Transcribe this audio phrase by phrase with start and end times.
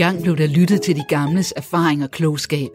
[0.00, 2.68] Engang blev der lyttet til de gamles erfaring og klogskab.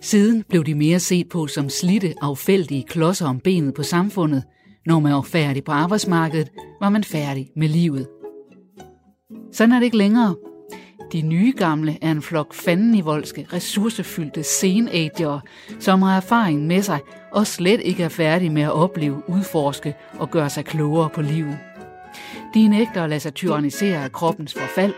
[0.00, 4.42] Siden blev de mere set på som slitte, affældige klodser om benet på samfundet.
[4.86, 6.48] Når man var færdig på arbejdsmarkedet,
[6.80, 8.06] var man færdig med livet.
[9.52, 10.34] Sådan er det ikke længere.
[11.12, 15.40] De nye gamle er en flok fandenivoldske, ressourcefyldte senager,
[15.80, 16.98] som har erfaring med sig
[17.32, 21.58] og slet ikke er færdige med at opleve, udforske og gøre sig klogere på livet.
[22.54, 24.94] De nægter at lade sig tyrannisere af kroppens forfald,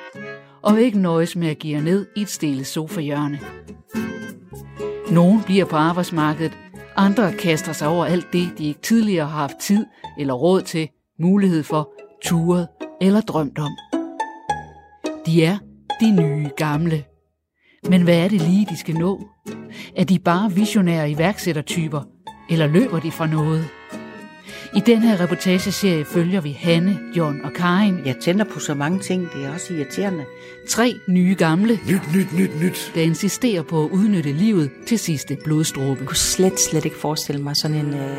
[0.63, 3.41] og vil ikke nøjes med at give ned i et stille sofahjørne.
[5.11, 6.53] Nogle bliver på arbejdsmarkedet,
[6.97, 9.87] andre kaster sig over alt det, de ikke tidligere har haft tid
[10.19, 10.89] eller råd til,
[11.19, 11.93] mulighed for,
[12.23, 12.69] turet
[13.01, 13.71] eller drømt om.
[15.27, 15.59] De er
[16.01, 17.05] de nye gamle.
[17.89, 19.29] Men hvad er det lige, de skal nå?
[19.97, 22.03] Er de bare visionære iværksættertyper,
[22.51, 23.65] eller løber de fra noget?
[24.77, 27.99] I den her reportageserie følger vi Hanne, John og Karin.
[28.05, 30.25] Jeg tænder på så mange ting, det er også irriterende.
[30.69, 32.93] Tre nye gamle, Nyt, nyt, nyt, nyt.
[32.95, 35.99] der insisterer på at udnytte livet til sidste blodstråbe.
[36.01, 38.17] Jeg kunne slet, slet ikke forestille mig sådan en, øh,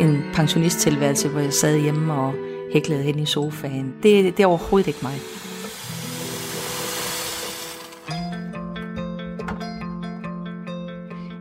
[0.00, 2.34] en pensionisttilværelse, hvor jeg sad hjemme og
[2.72, 3.92] hæklede hen i sofaen.
[4.02, 5.14] Det, det er overhovedet ikke mig.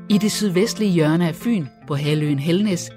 [0.09, 2.89] I det sydvestlige hjørne af Fyn, på halvøen Helnes,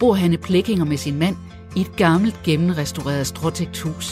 [0.00, 1.36] bor Hanne Plækkinger med sin mand
[1.76, 4.10] i et gammelt gennemrestaureret stråtægt hus.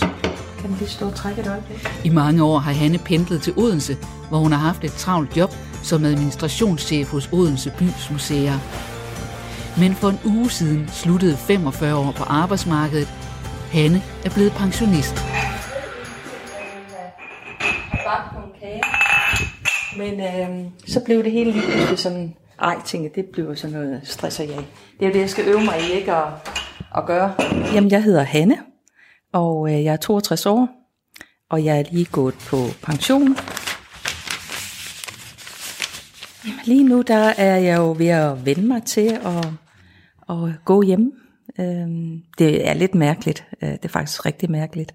[0.59, 1.89] Kan lige stå og trække et øjeblik?
[2.05, 3.97] I mange år har Hanne pendlet til Odense,
[4.29, 5.51] hvor hun har haft et travlt job
[5.83, 8.59] som administrationschef hos Odense Bys Museer.
[9.79, 13.09] Men for en uge siden sluttede 45 år på arbejdsmarkedet.
[13.73, 15.15] Hanne er blevet pensionist.
[19.97, 24.01] Men øh, så blev det hele lige pludselig sådan, ej, tænker, det bliver sådan noget
[24.05, 24.65] stresser jeg.
[25.01, 26.27] Det er det, jeg skal øve mig i ikke at,
[26.97, 27.35] at gøre.
[27.75, 28.59] Jamen, jeg hedder Hanne,
[29.33, 30.69] og øh, jeg er 62 år,
[31.51, 33.37] og jeg er lige gået på pension.
[36.45, 39.47] Jamen, lige nu der er jeg jo ved at vende mig til at,
[40.31, 41.13] at gå hjem.
[41.61, 43.45] Øhm, det er lidt mærkeligt.
[43.63, 44.95] Øh, det er faktisk rigtig mærkeligt.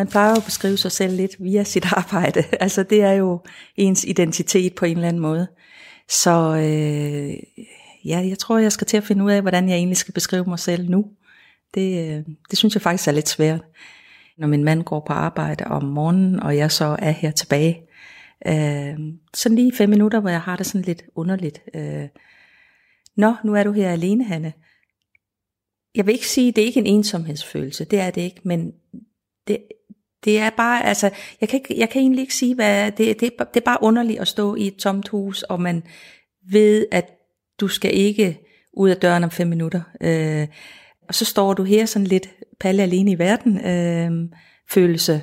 [0.00, 2.44] Man plejer jo at beskrive sig selv lidt via sit arbejde.
[2.60, 3.40] Altså det er jo
[3.76, 5.48] ens identitet på en eller anden måde.
[6.08, 7.34] Så øh,
[8.04, 10.44] ja, jeg tror, jeg skal til at finde ud af, hvordan jeg egentlig skal beskrive
[10.44, 11.06] mig selv nu.
[11.74, 13.60] Det, øh, det synes jeg faktisk er lidt svært.
[14.38, 17.82] Når min mand går på arbejde om morgenen, og jeg så er her tilbage.
[18.46, 18.98] Øh,
[19.34, 21.62] sådan lige fem minutter, hvor jeg har det sådan lidt underligt.
[21.74, 22.08] Øh,
[23.16, 24.52] Nå, nu er du her alene, Hanne.
[25.94, 28.72] Jeg vil ikke sige, det er ikke en ensomhedsfølelse, det er det ikke, men
[29.48, 29.58] det,
[30.24, 31.10] det er bare, altså,
[31.40, 34.20] jeg kan, ikke, jeg kan egentlig ikke sige, hvad, det, det, det er bare underligt
[34.20, 35.82] at stå i et tomt hus, og man
[36.50, 37.10] ved, at
[37.60, 38.40] du skal ikke
[38.72, 39.80] ud af døren om fem minutter.
[40.00, 40.48] Øh,
[41.08, 42.28] og så står du her sådan lidt
[42.60, 44.38] palle alene i verden, øh,
[44.70, 45.22] følelse,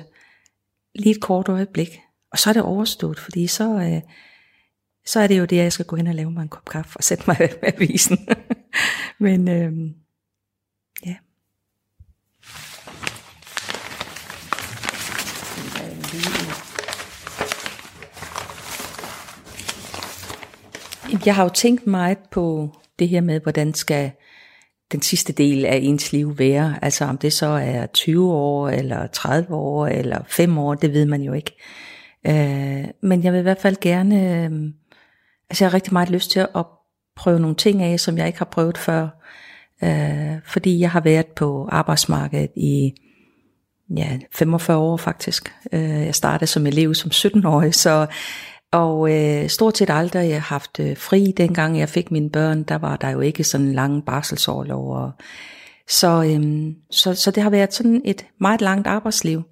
[0.94, 2.00] lige et kort øjeblik.
[2.32, 4.02] Og så er det overstået, fordi så, øh,
[5.06, 6.64] så er det jo det, at jeg skal gå hen og lave mig en kop
[6.64, 8.28] kaffe og sætte mig med avisen.
[9.18, 9.72] Men øh,
[11.06, 11.16] ja.
[21.26, 24.10] Jeg har jo tænkt meget på det her med, hvordan skal
[24.92, 26.78] den sidste del af ens liv være.
[26.82, 31.06] Altså om det så er 20 år, eller 30 år, eller 5 år, det ved
[31.06, 31.56] man jo ikke.
[32.26, 34.50] Øh, men jeg vil i hvert fald gerne, øh,
[35.50, 36.66] altså jeg har rigtig meget lyst til at
[37.16, 39.08] prøve nogle ting af, som jeg ikke har prøvet før.
[39.82, 42.94] Øh, fordi jeg har været på arbejdsmarkedet i
[43.96, 45.52] ja, 45 år faktisk.
[45.72, 48.06] Øh, jeg startede som elev som 17-årig, så
[48.72, 51.32] og øh, stort set aldrig jeg har haft øh, fri.
[51.36, 54.96] Dengang jeg fik mine børn, der var der jo ikke sådan lange barselsårlov.
[54.96, 55.12] Og,
[55.88, 59.42] så, øh, så, så det har været sådan et meget langt arbejdsliv.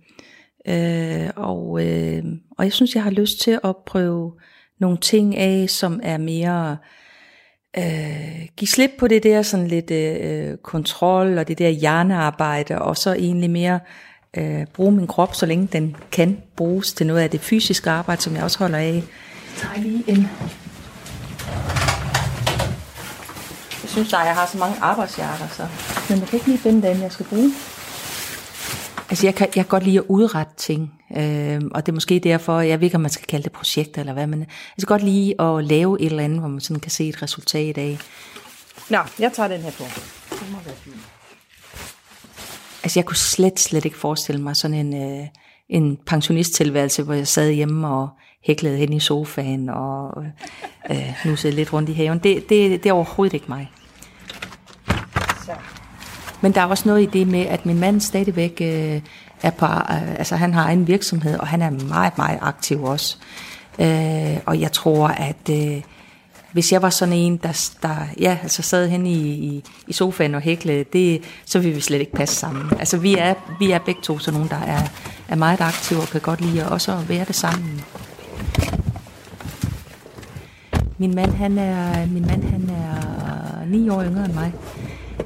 [0.68, 2.24] Øh, og, øh,
[2.58, 4.32] og jeg synes, jeg har lyst til at prøve
[4.80, 6.76] nogle ting af, som er mere...
[7.78, 12.82] Øh, give slip på det der sådan lidt øh, øh kontrol og det der hjernearbejde,
[12.82, 13.80] og så egentlig mere
[14.36, 18.22] øh, bruge min krop, så længe den kan bruges til noget af det fysiske arbejde,
[18.22, 18.94] som jeg også holder af.
[18.94, 19.02] Jeg
[19.56, 20.28] tager lige en...
[23.82, 25.66] Jeg synes, at jeg har så mange arbejdshjerter, så...
[26.08, 27.52] Men jeg kan ikke lige finde den, jeg skal bruge.
[29.10, 32.18] Altså, jeg kan, jeg kan godt lide at udrette ting, øh, og det er måske
[32.18, 34.48] derfor, jeg ved ikke, om man skal kalde det projekter eller hvad, men jeg
[34.78, 37.78] kan godt lide at lave et eller andet, hvor man sådan kan se et resultat
[37.78, 37.98] af.
[38.90, 39.84] Nå, jeg tager den her på.
[40.30, 41.15] Det må være fint.
[42.86, 45.26] Altså, jeg kunne slet, slet ikke forestille mig sådan en, øh,
[45.68, 48.08] en pensionisttilværelse, hvor jeg sad hjemme og
[48.44, 50.24] hæklede hen i sofaen og
[50.90, 52.18] øh, nusede lidt rundt i haven.
[52.18, 53.70] Det, det, det er overhovedet ikke mig.
[55.44, 55.52] Så.
[56.40, 59.00] Men der er også noget i det med, at min mand stadigvæk øh,
[59.42, 63.16] er på, øh, altså han har en virksomhed, og han er meget, meget aktiv også.
[63.78, 65.82] Øh, og jeg tror, at øh,
[66.56, 70.34] hvis jeg var sådan en, der, der ja, altså sad hen i, i, i sofaen
[70.34, 72.78] og hæklede, det, så ville vi slet ikke passe sammen.
[72.78, 74.82] Altså vi er, vi er begge to sådan nogen, der er,
[75.28, 77.80] er meget aktive og kan godt lide at også være det sammen.
[80.98, 84.52] Min mand, han er, min mand, han er ni år yngre end mig.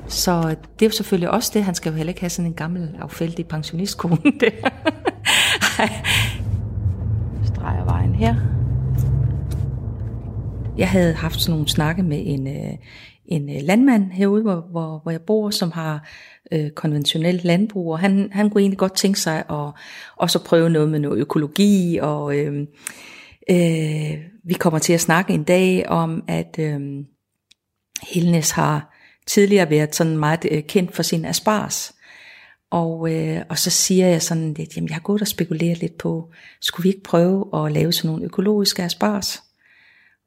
[0.08, 1.64] Så det er jo selvfølgelig også det.
[1.64, 4.50] Han skal jo heller ikke have sådan en gammel, affældig pensionistkone der.
[7.44, 8.59] Streger vejen her.
[10.80, 12.74] Jeg havde haft sådan nogle snakke med en, øh,
[13.26, 16.08] en øh, landmand herude, hvor, hvor, hvor jeg bor, som har
[16.52, 19.72] øh, konventionelt landbrug, og han, han kunne egentlig godt tænke sig at
[20.16, 22.66] også prøve noget med noget økologi, og øh,
[23.50, 26.80] øh, vi kommer til at snakke en dag om, at øh,
[28.12, 28.94] Helnes har
[29.26, 31.92] tidligere været sådan meget øh, kendt for sin aspars.
[32.70, 35.98] Og, øh, og så siger jeg sådan lidt, jamen jeg har gået og spekuleret lidt
[35.98, 36.30] på,
[36.60, 39.42] skulle vi ikke prøve at lave sådan nogle økologiske aspars?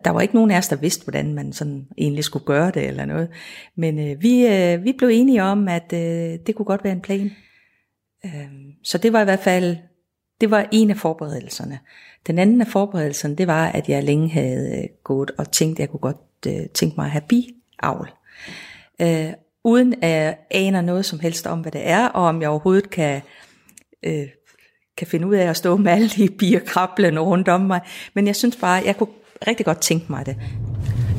[0.05, 2.87] Der var ikke nogen af os, der vidste, hvordan man sådan egentlig skulle gøre det
[2.87, 3.29] eller noget.
[3.75, 7.01] Men øh, vi, øh, vi blev enige om, at øh, det kunne godt være en
[7.01, 7.31] plan.
[8.25, 8.31] Øh,
[8.83, 9.77] så det var i hvert fald,
[10.41, 11.79] det var en af forberedelserne.
[12.27, 15.79] Den anden af forberedelserne, det var, at jeg længe havde øh, gået og tænkt, at
[15.79, 16.17] jeg kunne godt
[16.47, 18.11] øh, tænke mig at have biavl.
[19.01, 19.33] Øh,
[19.63, 22.89] uden at jeg aner noget som helst om, hvad det er, og om jeg overhovedet
[22.89, 23.21] kan,
[24.03, 24.27] øh,
[24.97, 27.81] kan finde ud af at stå med alle de bier krablende rundt om mig.
[28.13, 29.09] Men jeg synes bare, jeg kunne
[29.47, 30.35] rigtig godt tænke mig det.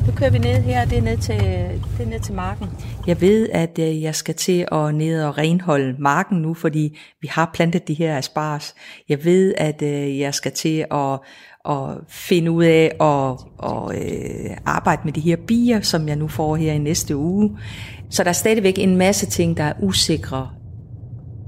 [0.05, 1.39] Nu kører vi ned her, det er ned til,
[1.97, 2.67] det er ned til marken.
[3.07, 7.27] Jeg ved, at øh, jeg skal til at ned og renholde marken nu, fordi vi
[7.31, 8.75] har plantet de her aspars.
[9.09, 11.19] Jeg ved, at øh, jeg skal til at,
[11.69, 16.27] at finde ud af at, at øh, arbejde med de her bier, som jeg nu
[16.27, 17.57] får her i næste uge.
[18.09, 20.49] Så der er stadigvæk en masse ting, der er usikre.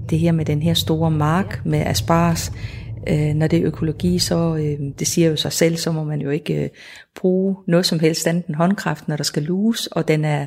[0.09, 2.51] Det her med den her store mark med aspars,
[3.09, 6.21] øh, når det er økologi, så øh, det siger jo sig selv, så må man
[6.21, 6.69] jo ikke øh,
[7.15, 10.45] bruge noget som helst andet end håndkraft, når der skal luges, og den er,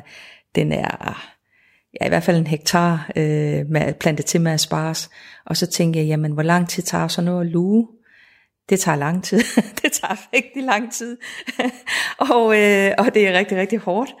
[0.55, 1.17] den er
[2.01, 5.09] ja, i hvert fald en hektar øh, med plantet til med aspars.
[5.45, 7.87] Og så tænker jeg, jamen hvor lang tid tager så noget at luge?
[8.69, 9.37] Det tager lang tid.
[9.81, 11.17] det tager rigtig lang tid.
[12.33, 14.15] og, øh, og det er rigtig, rigtig hårdt.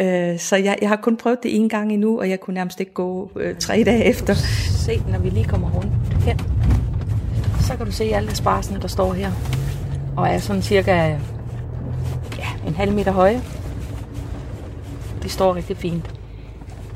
[0.00, 2.80] Øh, så jeg, jeg har kun prøvet det en gang endnu, og jeg kunne nærmest
[2.80, 4.34] ikke gå øh, tre dage efter.
[4.84, 5.92] Se, når vi lige kommer rundt
[6.24, 6.36] her,
[7.64, 9.32] så kan du se alle sparsene, der står her.
[10.16, 10.92] Og er sådan cirka
[12.38, 13.42] ja, en halv meter høje.
[15.22, 16.14] De står rigtig fint.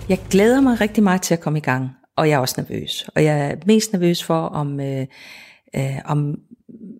[0.09, 3.11] Jeg glæder mig rigtig meget til at komme i gang, og jeg er også nervøs.
[3.15, 5.07] Og jeg er mest nervøs for, om, øh,
[5.77, 6.39] øh, om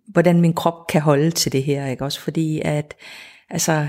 [0.07, 1.87] hvordan min krop kan holde til det her.
[1.87, 2.05] Ikke?
[2.05, 2.95] Også fordi, at
[3.51, 3.87] altså,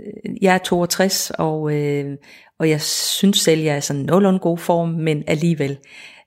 [0.00, 2.16] øh, jeg er 62, og, øh,
[2.58, 5.78] og jeg synes selv, jeg er sådan nogenlunde god form, men alligevel,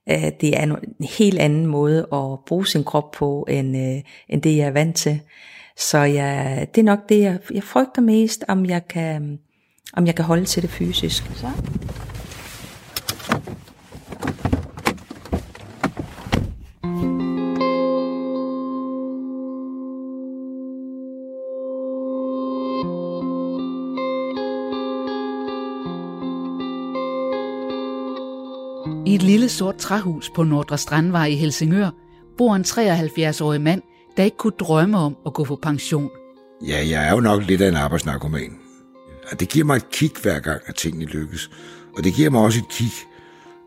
[0.09, 0.75] Øh, det er en
[1.19, 4.95] helt anden måde at bruge sin krop på, end, øh, end det jeg er vant
[4.95, 5.21] til.
[5.77, 9.39] Så jeg, det er nok det, jeg, jeg frygter mest, om jeg kan,
[9.94, 11.23] om jeg kan holde til det fysisk.
[11.35, 11.47] Så.
[29.09, 31.89] I et lille sort træhus på Nordre Strandvej i Helsingør
[32.37, 33.81] bor en 73-årig mand,
[34.18, 36.09] der ikke kunne drømme om at gå på pension.
[36.68, 38.57] Ja, jeg er jo nok lidt af en arbejdsnarkoman.
[39.31, 41.51] Og det giver mig et kig hver gang, at tingene lykkes.
[41.97, 42.92] Og det giver mig også et kig,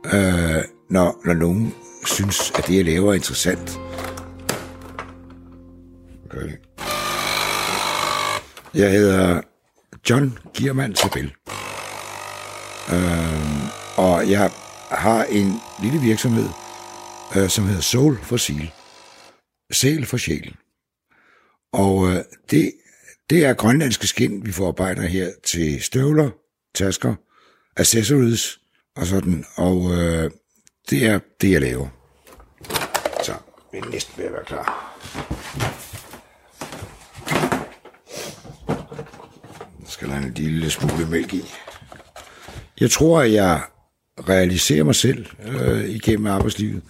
[0.04, 1.74] øh, når, når nogen
[2.06, 3.80] synes, at det, jeg laver, er interessant.
[6.30, 6.56] Okay.
[8.74, 9.40] Jeg hedder
[10.10, 11.32] John Giermann Sabel.
[12.92, 13.62] Øh,
[13.96, 14.50] og jeg
[14.96, 16.48] har en lille virksomhed,
[17.36, 18.70] øh, som hedder Soul for Seal.
[19.72, 20.56] Sæl for sjæl.
[21.72, 22.72] Og øh, det,
[23.30, 26.30] det er grønlandske skind, vi forarbejder her til støvler,
[26.74, 27.14] tasker,
[27.76, 28.58] accessories
[28.96, 29.44] og sådan.
[29.56, 30.30] Og øh,
[30.90, 31.88] det er det, jeg laver.
[33.22, 33.34] Så
[33.72, 34.98] vi er næsten ved at være klar.
[39.80, 41.44] Der skal der en lille smule mælk i.
[42.80, 43.62] Jeg tror, at jeg
[44.28, 46.82] realisere mig selv øh, igennem arbejdslivet.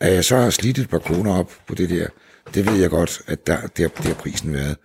[0.00, 2.06] At jeg så har slidt et par kroner op på det der,
[2.54, 4.76] det ved jeg godt, at der, der, der har prisen været.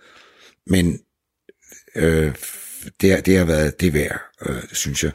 [0.66, 1.00] Men
[1.96, 2.34] øh,
[3.00, 5.12] det, det har været det værd, øh, synes jeg.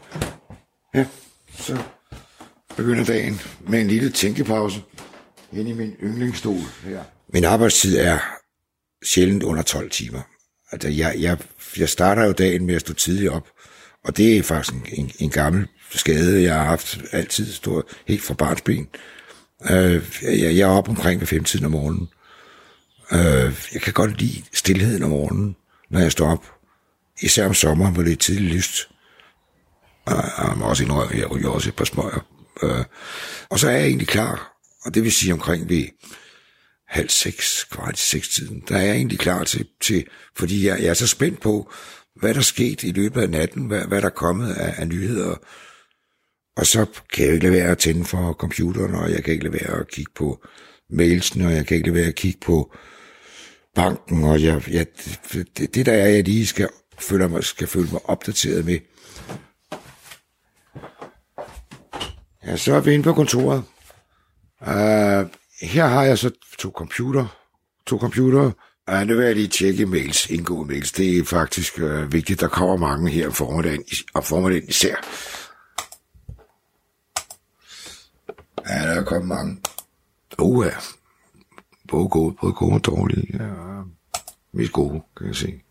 [0.95, 1.05] Ja,
[1.57, 1.77] så
[2.77, 4.81] begynder dagen med en lille tænkepause
[5.53, 7.03] ind i min yndlingsstol her.
[7.33, 8.19] Min arbejdstid er
[9.05, 10.21] sjældent under 12 timer.
[10.71, 11.37] Altså, jeg, jeg,
[11.77, 13.49] jeg starter jo dagen med at stå tidligt op,
[14.03, 18.23] Og det er faktisk en, en, en gammel skade, jeg har haft altid, stået helt
[18.23, 18.87] fra barnsben.
[19.71, 22.09] Øh, jeg, jeg er op omkring ved femtiden om morgenen.
[23.11, 25.55] Øh, jeg kan godt lide stillheden om morgenen,
[25.89, 26.51] når jeg står op.
[27.21, 28.89] Især om sommeren, hvor det er tidligt lyst.
[30.05, 32.25] Og jeg må også indrømme, at jeg ryger også et par smøger.
[32.63, 32.85] Øh,
[33.49, 35.85] og så er jeg egentlig klar, og det vil sige omkring ved
[36.87, 40.79] halv seks, kvart i seks tiden, der er jeg egentlig klar til, til fordi jeg,
[40.81, 41.71] jeg er så spændt på,
[42.15, 45.35] hvad der skete i løbet af natten, hvad, hvad der er kommet af, af nyheder.
[46.57, 49.43] Og så kan jeg ikke lade være at tænde for computeren, og jeg kan ikke
[49.43, 50.45] lade være at kigge på
[50.89, 52.75] mailsen, og jeg kan ikke lade være at kigge på
[53.75, 54.85] banken, og jeg, jeg,
[55.33, 56.69] det, det der er, jeg lige skal
[56.99, 58.79] føle mig, skal føle mig opdateret med.
[62.45, 63.63] Ja, så er vi inde på kontoret.
[64.61, 65.29] Uh,
[65.61, 67.37] her har jeg så to computer,
[67.87, 68.51] to computer.
[68.91, 70.91] Uh, nu vil jeg lige tjekke mails, indgå mails.
[70.91, 72.39] Det er faktisk uh, vigtigt.
[72.39, 73.83] Der kommer mange her om formiddagen,
[74.13, 74.95] om formiddagen især.
[78.69, 79.61] Ja, der er kommet mange.
[80.39, 80.71] Uh, ja.
[81.87, 83.43] Både gode, både gode og dårlige.
[83.43, 83.53] Ja,
[84.51, 85.61] mest gode, kan jeg se.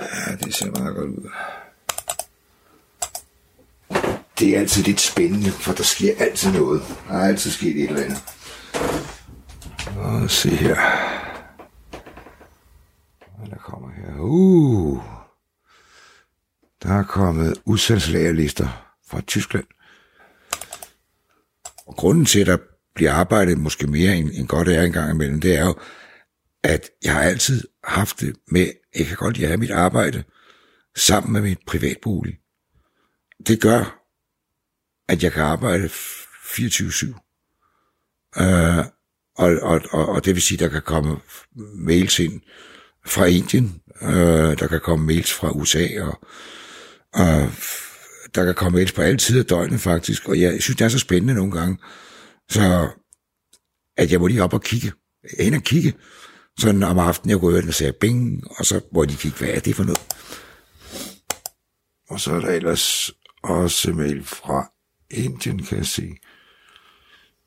[0.00, 1.30] Ja, det ser meget godt ud.
[4.38, 6.82] Det er altid lidt spændende, for der sker altid noget.
[7.08, 8.22] Der er altid sket et eller andet.
[9.96, 10.74] Og se her.
[13.38, 14.20] Hvad der kommer her?
[14.20, 15.19] Uh.
[16.82, 19.64] Der er kommet udsendelseslagerlister fra Tyskland.
[21.86, 22.58] Og grunden til, at der
[22.94, 25.78] bliver arbejdet måske mere end, end godt er en gang imellem, det er jo,
[26.62, 30.24] at jeg har altid haft det med, jeg kan godt lide at have mit arbejde
[30.96, 32.38] sammen med mit privatbolig.
[33.46, 34.00] Det gør,
[35.08, 37.06] at jeg kan arbejde 24-7.
[38.42, 38.84] Øh,
[39.36, 41.16] og, og, og, og det vil sige, at der kan komme
[41.74, 42.40] mails ind
[43.06, 46.20] fra Indien, øh, der kan komme mails fra USA, og,
[47.12, 47.52] og
[48.34, 50.88] der kan komme mails på alle tider af døgnet faktisk, og jeg synes, det er
[50.88, 51.78] så spændende nogle gange,
[52.48, 52.88] så
[53.96, 54.92] at jeg må lige op og kigge,
[55.38, 55.94] hen og kigge,
[56.58, 59.48] sådan om aftenen, jeg går ud og sagde bing, og så må de kigge, hvad
[59.48, 60.00] er det for noget?
[62.10, 63.10] Og så er der ellers
[63.42, 64.72] også mail fra
[65.10, 66.16] Indien, kan jeg se,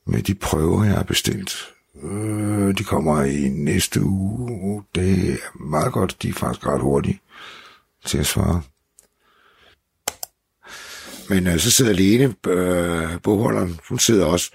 [0.08, 1.74] med de prøver, jeg har bestilt.
[2.04, 4.84] Øh, de kommer i næste uge.
[4.96, 6.22] Det er meget godt.
[6.22, 7.22] De er faktisk ret hurtige
[8.06, 8.62] til at svare.
[11.30, 14.52] Men øh, så sidder Lene, øh, bogholderen, hun sidder også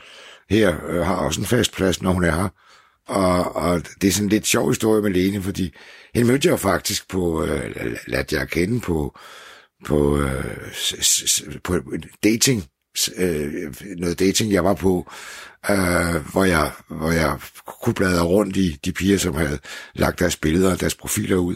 [0.51, 2.49] her, øh, har også en fast plads, når hun er her.
[3.09, 5.75] Og, og det er sådan en lidt sjov historie med Lene, fordi
[6.15, 9.19] hende mødte jeg jo faktisk på, øh, lad jeg kende på,
[9.87, 10.45] på, øh,
[11.65, 11.75] på
[12.25, 12.65] dating,
[13.17, 15.11] øh, noget dating, jeg var på,
[15.71, 17.39] øh, hvor, jeg, hvor jeg
[17.83, 19.59] kunne bladre rundt i de piger, som havde
[19.95, 21.55] lagt deres billeder og deres profiler ud.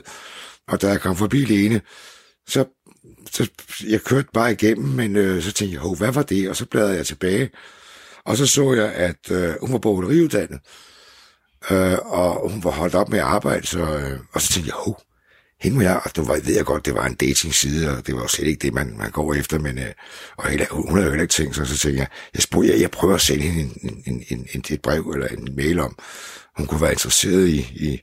[0.68, 1.80] Og da jeg kom forbi Lene,
[2.46, 2.64] så,
[3.32, 3.50] så
[3.88, 6.48] jeg kørte bare igennem, men øh, så tænkte jeg, Hov, hvad var det?
[6.48, 7.50] Og så bladrede jeg tilbage,
[8.24, 10.60] og så så jeg, at øh, hun var bogholderiuddannet,
[11.70, 14.76] øh, og hun var holdt op med at arbejde, så, øh, og så tænkte jeg,
[14.84, 15.02] hov,
[15.60, 18.20] hende må jeg, og var ved jeg godt, det var en dating-side, og det var
[18.20, 19.92] jo slet ikke det, man, man går efter, men øh,
[20.36, 22.80] og hele, hun havde jo heller ikke tænkt sig, så tænkte jeg, jeg, spurgte, jeg,
[22.80, 25.98] jeg prøver at sende hende en, en, en, en, et brev eller en mail om,
[26.56, 28.00] hun kunne være interesseret i, i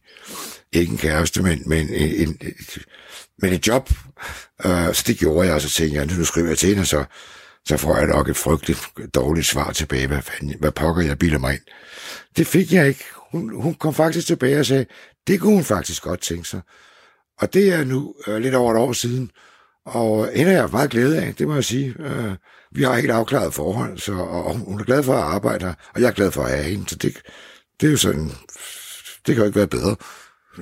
[0.71, 2.37] ikke en kæreste, men, men, en, en,
[3.41, 3.89] men et job.
[4.65, 7.05] Øh, så det gjorde jeg, og så tænkte jeg, nu skriver jeg til hende, så,
[7.65, 8.79] så får jeg nok et frygteligt
[9.15, 11.61] dårligt svar tilbage, hvad, fanden, hvad pokker jeg bilder mig ind.
[12.37, 13.05] Det fik jeg ikke.
[13.31, 14.85] Hun, hun kom faktisk tilbage og sagde,
[15.27, 16.61] det kunne hun faktisk godt tænke sig.
[17.39, 19.31] Og det er nu øh, lidt over et år siden,
[19.85, 21.95] og hende er jeg meget glad af, det må jeg sige.
[21.99, 22.35] Øh,
[22.71, 26.01] vi har helt afklaret forhold, så, og hun er glad for at arbejde her, og
[26.01, 27.21] jeg er glad for at have hende, så det,
[27.81, 28.31] det er jo sådan,
[29.27, 29.95] det kan jo ikke være bedre.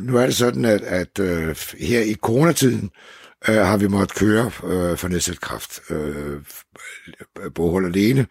[0.01, 2.91] Nu er det sådan, at, at øh, her i coronatiden
[3.49, 5.79] øh, har vi måttet køre øh, for nedsat kraft.
[5.89, 6.41] Øh,
[7.55, 8.27] Bohold alene.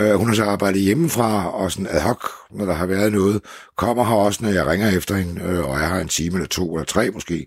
[0.00, 3.42] Øh, hun har så arbejdet hjemmefra, og sådan ad hoc, når der har været noget,
[3.76, 6.48] kommer her også, når jeg ringer efter hende, øh, og jeg her en time eller
[6.48, 7.46] to eller tre måske.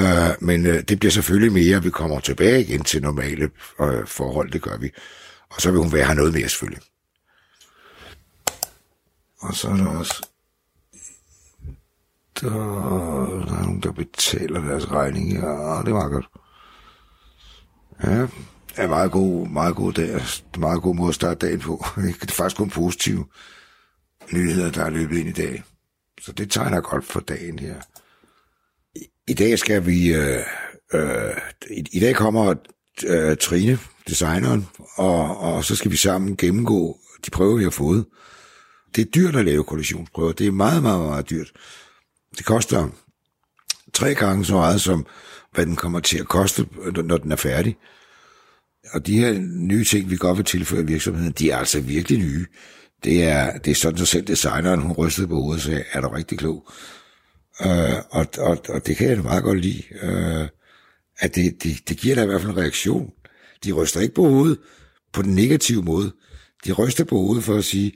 [0.00, 0.06] Øh,
[0.40, 4.50] men øh, det bliver selvfølgelig mere, at vi kommer tilbage igen til normale øh, forhold,
[4.50, 4.90] det gør vi.
[5.50, 6.82] Og så vil hun være her noget mere selvfølgelig.
[9.40, 10.22] Og så er der også
[12.42, 15.32] og der er nogen, der betaler deres regning.
[15.32, 16.26] Ja, det er meget godt.
[18.04, 18.26] Ja,
[18.76, 20.20] er meget god, meget god dag.
[20.58, 21.84] Meget god måde at starte dagen på.
[22.20, 23.26] Det er faktisk kun positive
[24.32, 25.62] nyheder, der er løbet ind i dag.
[26.20, 27.74] Så det tegner godt for dagen her.
[29.28, 30.14] I dag skal vi...
[30.14, 30.40] Øh,
[30.94, 31.36] øh,
[31.70, 32.54] i, I dag kommer
[33.06, 33.78] øh, Trine,
[34.08, 34.66] designeren,
[34.96, 38.06] og, og så skal vi sammen gennemgå de prøver, vi har fået.
[38.96, 40.32] Det er dyrt at lave kollisionsprøver.
[40.32, 41.52] Det er meget, meget, meget dyrt.
[42.36, 42.88] Det koster
[43.92, 45.06] tre gange så meget, som
[45.54, 46.66] hvad den kommer til at koste,
[47.04, 47.76] når den er færdig.
[48.92, 52.18] Og de her nye ting, vi godt vil tilføre i virksomheden, de er altså virkelig
[52.18, 52.46] nye.
[53.04, 56.00] Det er, det er sådan, at selv designeren, hun rystede på hovedet og sagde, er
[56.00, 56.68] du rigtig klog?
[57.60, 59.82] Øh, og, og, og det kan jeg da meget godt lide.
[60.02, 60.48] Øh,
[61.18, 63.10] at det, det, det giver da i hvert fald en reaktion.
[63.64, 64.58] De ryster ikke på hovedet
[65.12, 66.12] på den negative måde.
[66.64, 67.92] De ryster på hovedet for at sige,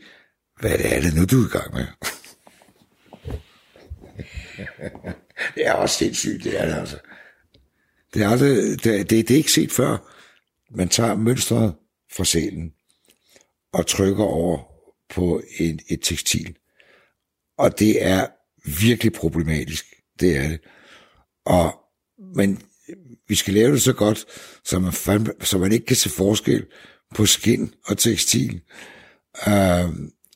[0.61, 1.87] hvad er det nu, du er i gang med?
[5.55, 6.99] det er også sindssygt, det er det altså.
[8.15, 10.17] Det er, aldrig, det, det, det er ikke set før.
[10.71, 11.75] Man tager mønstret
[12.13, 12.73] fra sælen
[13.73, 14.59] og trykker over
[15.15, 16.57] på en, et tekstil.
[17.59, 18.27] Og det er
[18.81, 19.85] virkelig problematisk.
[20.21, 20.61] Det er det.
[21.45, 21.75] Og,
[22.35, 22.63] men
[23.29, 24.25] vi skal lave det så godt,
[24.65, 26.67] så man, fandme, så man ikke kan se forskel
[27.15, 28.61] på skin og tekstil.
[29.49, 29.89] Øh,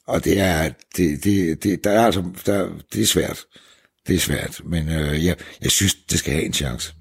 [0.06, 3.46] og det er, det, det, det, der er altså, der, det er svært.
[4.06, 6.94] Det er svært, men uh, jeg, jeg synes, det skal have en chance.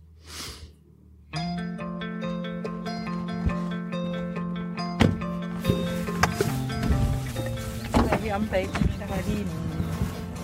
[8.34, 8.70] om bag.
[9.00, 9.48] Der har lige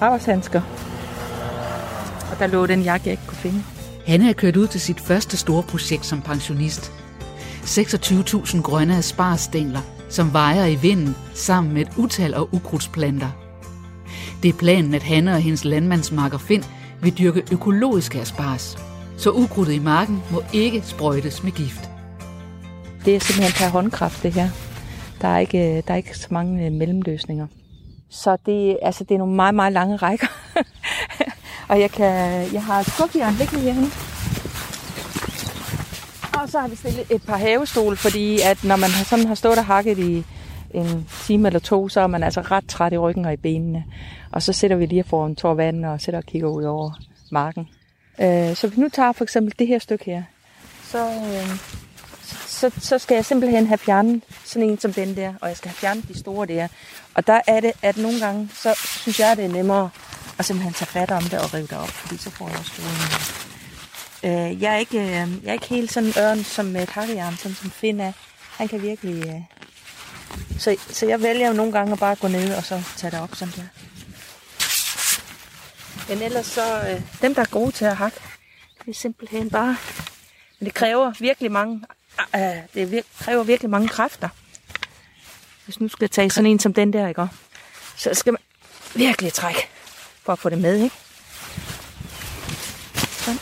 [0.02, 0.62] arbejdshandsker.
[2.32, 3.64] Og der lå den jakke, jeg ikke kunne finde.
[4.06, 6.92] Han er kørt ud til sit første store projekt som pensionist.
[7.64, 13.49] 26.000 grønne asparstængler, som vejer i vinden sammen med et utal af ukrudtsplanter.
[14.44, 16.64] Det er planen, at Hanne og hendes landmandsmarker Finn
[17.02, 18.78] vil dyrke økologiske asparges,
[19.18, 21.90] så ukrudtet i marken må ikke sprøjtes med gift.
[23.06, 24.50] Det er simpelthen per håndkraft, det her.
[25.22, 27.48] Der er ikke, der er ikke så mange øh, mellemløsninger.
[28.10, 30.28] Så det, altså, det er nogle meget, meget lange rækker.
[31.70, 32.14] og jeg, kan,
[32.54, 33.90] jeg har skubjern liggende herinde.
[36.42, 39.58] Og så har vi stillet et par havestole, fordi at når man sådan har stået
[39.58, 40.26] og hakket i
[40.74, 43.86] en time eller to, så er man altså ret træt i ryggen og i benene.
[44.32, 46.92] Og så sætter vi lige for en tår vand og sætter og kigger ud over
[47.32, 47.68] marken.
[48.22, 50.24] Øh, så hvis nu tager for eksempel det her stykke her,
[50.84, 51.58] så, øh,
[52.48, 55.70] så, så skal jeg simpelthen have fjernet sådan en som den der, og jeg skal
[55.70, 56.68] have fjernet de store der.
[57.14, 59.90] Og der er det, at nogle gange, så synes jeg, det er nemmere
[60.40, 62.72] at simpelthen tage fat om det og rive det op, fordi så får jeg også
[62.82, 63.40] gode
[64.24, 67.36] øh, jeg, er ikke, øh, jeg er ikke helt sådan ørn som med et hakkejern,
[67.36, 68.12] sådan som Finn er.
[68.58, 69.28] Han kan virkelig...
[69.28, 69.59] Øh,
[70.60, 73.20] så, så jeg vælger jo nogle gange at bare gå ned og så tage det
[73.20, 73.64] op sådan der.
[76.10, 78.18] Men ellers så, øh, dem der er gode til at hakke,
[78.86, 79.78] det er simpelthen bare...
[80.60, 81.82] Men det kræver virkelig mange
[82.36, 82.42] øh,
[82.74, 84.30] det vir- kræver virkelig mange kræfter.
[85.66, 87.28] Hvis nu skal jeg tage sådan en som den der, ikke?
[87.96, 88.42] Så skal man
[88.96, 89.68] virkelig trække
[90.24, 90.96] for at få det med, ikke?
[92.98, 93.40] Sådan.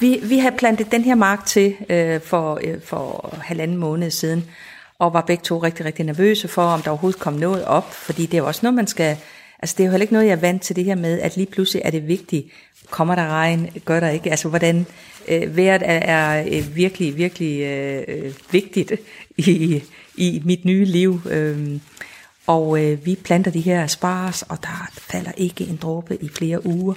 [0.00, 4.50] Vi, vi har plantet den her mark til øh, for, øh, for halvanden måned siden,
[5.00, 8.26] og var begge to rigtig, rigtig nervøse for, om der overhovedet kom noget op, fordi
[8.26, 9.16] det er jo også noget, man skal...
[9.58, 11.36] Altså det er jo heller ikke noget, jeg er vant til det her med, at
[11.36, 12.46] lige pludselig er det vigtigt,
[12.90, 14.30] kommer der regn, gør der ikke?
[14.30, 14.86] Altså hvordan
[15.28, 18.92] øh, vejret er, er øh, virkelig, virkelig øh, øh vigtigt
[19.36, 19.82] i,
[20.14, 21.20] i mit nye liv.
[21.30, 21.80] Øh,
[22.46, 26.66] og øh, vi planter de her spars, og der falder ikke en dråbe i flere
[26.66, 26.94] uger.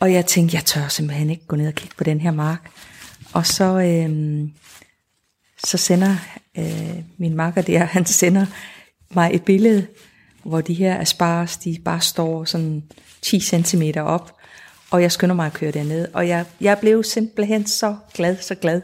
[0.00, 2.70] Og jeg tænkte, jeg tør simpelthen ikke gå ned og kigge på den her mark.
[3.32, 4.48] Og så, øh,
[5.64, 6.16] så sender
[6.58, 8.46] øh, min makker der, han sender
[9.10, 9.86] mig et billede,
[10.42, 12.82] hvor de her aspars, de bare står sådan
[13.22, 14.36] 10 cm op,
[14.90, 16.08] og jeg skynder mig at køre derned.
[16.12, 18.82] Og jeg, jeg blev simpelthen så glad, så glad,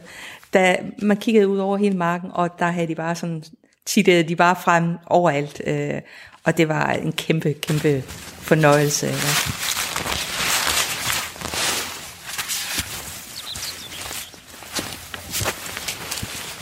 [0.53, 3.43] da man kiggede ud over hele marken, og der havde de bare sådan,
[3.85, 5.61] tittede de bare frem overalt.
[5.65, 6.01] Øh,
[6.43, 8.01] og det var en kæmpe, kæmpe
[8.41, 9.07] fornøjelse.
[9.07, 9.13] Ja.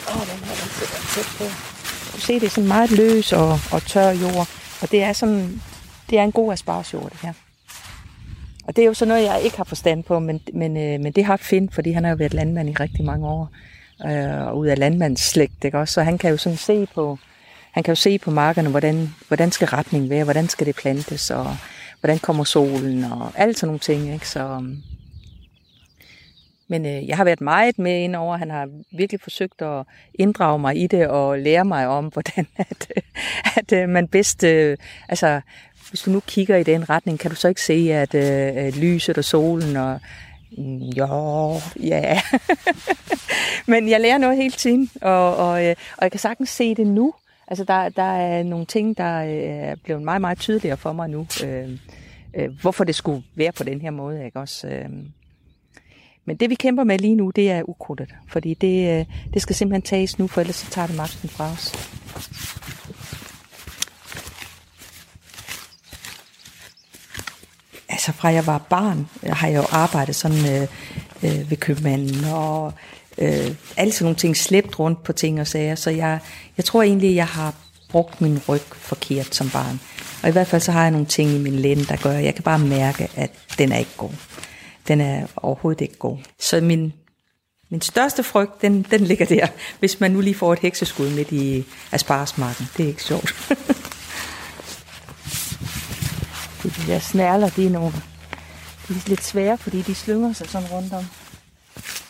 [0.09, 1.43] Åh, oh, den her, den sidder tæt på.
[2.13, 4.47] Du se, det er sådan meget løs og, og tør jord.
[4.81, 5.61] Og det er sådan,
[6.09, 7.33] det er en god aspargesjord, det her.
[8.67, 11.11] Og det er jo sådan noget, jeg ikke har forstand på, men, men, øh, men
[11.11, 13.49] det har Finn, fordi han har jo været landmand i rigtig mange år,
[14.05, 15.93] øh, og ud af landmandsslægt, ikke også?
[15.93, 17.17] Så han kan jo sådan se på,
[17.71, 21.31] han kan jo se på markerne, hvordan, hvordan skal retningen være, hvordan skal det plantes,
[21.31, 21.57] og
[21.99, 24.29] hvordan kommer solen, og alt sådan nogle ting, ikke?
[24.29, 24.83] Så, øhm,
[26.67, 28.37] men øh, jeg har været meget med indover.
[28.37, 32.91] Han har virkelig forsøgt at inddrage mig i det og lære mig om, hvordan at,
[33.57, 34.43] at, øh, man bedst...
[34.43, 34.77] Øh,
[35.09, 35.41] altså,
[35.89, 39.17] hvis du nu kigger i den retning, kan du så ikke se, at øh, lyset
[39.17, 39.99] og solen og
[40.57, 41.07] mm, jo,
[41.83, 42.21] ja.
[43.71, 46.87] Men jeg lærer noget hele tiden, og, og, øh, og jeg kan sagtens se det
[46.87, 47.13] nu.
[47.47, 51.09] Altså, der, der er nogle ting, der øh, er blevet meget, meget tydeligere for mig
[51.09, 51.27] nu.
[51.45, 51.69] Øh,
[52.35, 54.67] øh, hvorfor det skulle være på den her måde, ikke også?
[54.67, 54.89] Øh.
[56.25, 58.15] Men det, vi kæmper med lige nu, det er ukrudtet.
[58.27, 61.51] Fordi det, øh, det skal simpelthen tages nu, for ellers så tager det magten fra
[61.51, 61.73] os.
[67.95, 70.67] altså fra jeg var barn, øh, har jeg jo arbejdet sådan øh,
[71.23, 72.73] øh, ved købmanden, og
[73.17, 76.19] øh, alle sådan nogle ting, slæbt rundt på ting og sager, så jeg,
[76.57, 77.53] jeg tror egentlig, jeg har
[77.89, 79.79] brugt min ryg forkert som barn.
[80.23, 82.23] Og i hvert fald så har jeg nogle ting i min lænd, der gør, at
[82.23, 84.09] jeg kan bare mærke, at den er ikke god.
[84.87, 86.17] Den er overhovedet ikke god.
[86.39, 86.93] Så min,
[87.69, 89.47] min største frygt, den, den ligger der,
[89.79, 92.67] hvis man nu lige får et hekseskud midt i asparsmarken.
[92.77, 93.35] Det er ikke sjovt.
[96.63, 97.93] de der snærler, det er nogle
[98.87, 101.05] de er lidt svære, fordi de slynger sig sådan rundt om,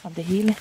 [0.03, 0.55] om det hele.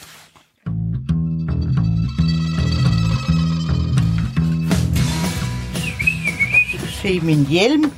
[7.02, 7.92] Se min hjelm.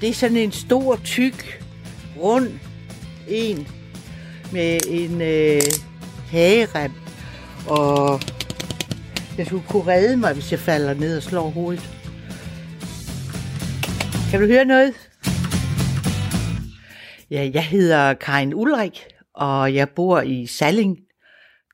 [0.00, 1.62] Det er sådan en stor, tyk,
[2.16, 2.48] rund
[3.28, 3.68] en
[4.52, 5.62] med en øh,
[6.30, 6.92] hagerem.
[7.68, 8.20] Og
[9.38, 11.90] jeg skulle kunne redde mig, hvis jeg falder ned og slår hovedet.
[14.30, 14.94] Kan du høre noget?
[17.30, 20.98] Ja, jeg hedder Karin Ulrik, og jeg bor i Salling,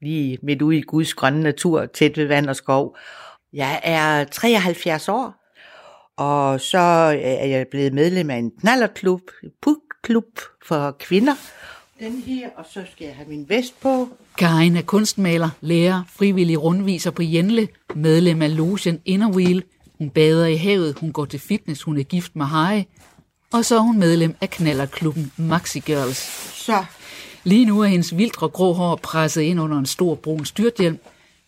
[0.02, 2.96] lige midt ude i Guds grønne natur, tæt ved vand og skov.
[3.52, 5.34] Jeg er 73 år,
[6.16, 6.78] og så
[7.22, 11.34] er jeg blevet medlem af en knallerklub, en pukklub for kvinder.
[12.00, 14.08] Den her, og så skal jeg have min vest på.
[14.38, 19.62] Karin er kunstmaler, lærer, frivillig rundviser på Jenle, medlem af logen Innerwheel.
[19.98, 22.82] Hun bader i havet, hun går til fitness, hun er gift med Harry.
[23.52, 26.18] Og så er hun medlem af knallerklubben Maxi Girls.
[26.64, 26.84] Så,
[27.44, 30.98] Lige nu er hendes vildre grå hår presset ind under en stor brun styrthjelm,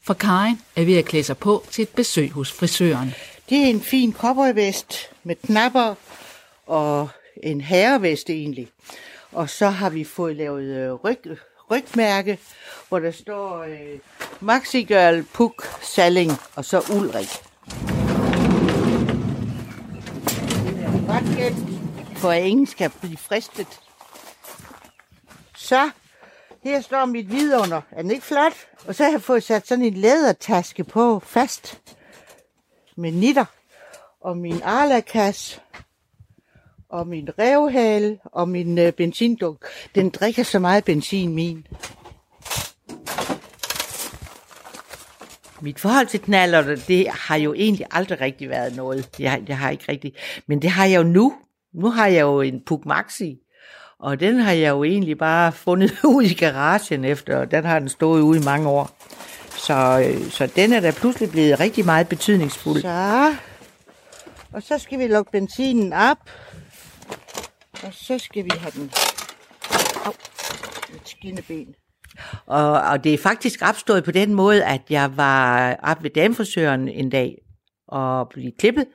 [0.03, 3.15] for Karin er ved at klæde sig på til et besøg hos frisøren.
[3.51, 5.95] det er en fin cowboyvest med knapper
[6.67, 7.09] og
[7.43, 8.69] en herrevest egentlig.
[9.33, 11.19] Og så har vi fået lavet øh, ryg,
[11.71, 12.39] rygmærke,
[12.89, 13.99] hvor der står øh,
[14.41, 17.29] Maxi Girl, Puk, Salling og så Ulrik.
[21.37, 23.81] Det for at ingen skal blive fristet.
[25.57, 25.91] Så,
[26.63, 27.81] her står mit vidunder.
[27.91, 28.53] Er den ikke flot?
[28.87, 31.81] Og så har jeg fået sat sådan en lædertaske på fast
[32.97, 33.45] med nitter.
[34.21, 35.61] Og min arlakas
[36.91, 39.59] og min revhale og min øh, benzindunk.
[39.95, 41.67] Den drikker så meget benzin, min.
[45.63, 49.09] Mit forhold til knaller, det har jo egentlig aldrig rigtig været noget.
[49.19, 50.13] Jeg, jeg har ikke rigtig.
[50.47, 51.35] Men det har jeg jo nu.
[51.75, 53.39] Nu har jeg jo en Puk Maxi.
[53.99, 57.79] Og den har jeg jo egentlig bare fundet ud i garagen efter, og den har
[57.79, 58.91] den stået ude i mange år.
[59.57, 62.81] Så, øh, så den er da pludselig blevet rigtig meget betydningsfuld.
[62.81, 63.35] Så.
[64.53, 66.19] Og så skal vi lukke benzinen op.
[67.83, 68.91] Og så skal vi have den...
[70.05, 70.13] Au,
[70.95, 71.75] et skinneben.
[72.47, 76.89] Og, og det er faktisk opstået på den måde, at jeg var op ved damefrisøren
[76.89, 77.37] en dag
[77.89, 78.87] og blive klippet.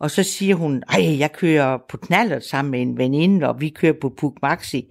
[0.00, 3.68] Og så siger hun, ej, jeg kører på knaller sammen med en veninde, og vi
[3.68, 4.84] kører på Puk Maxi.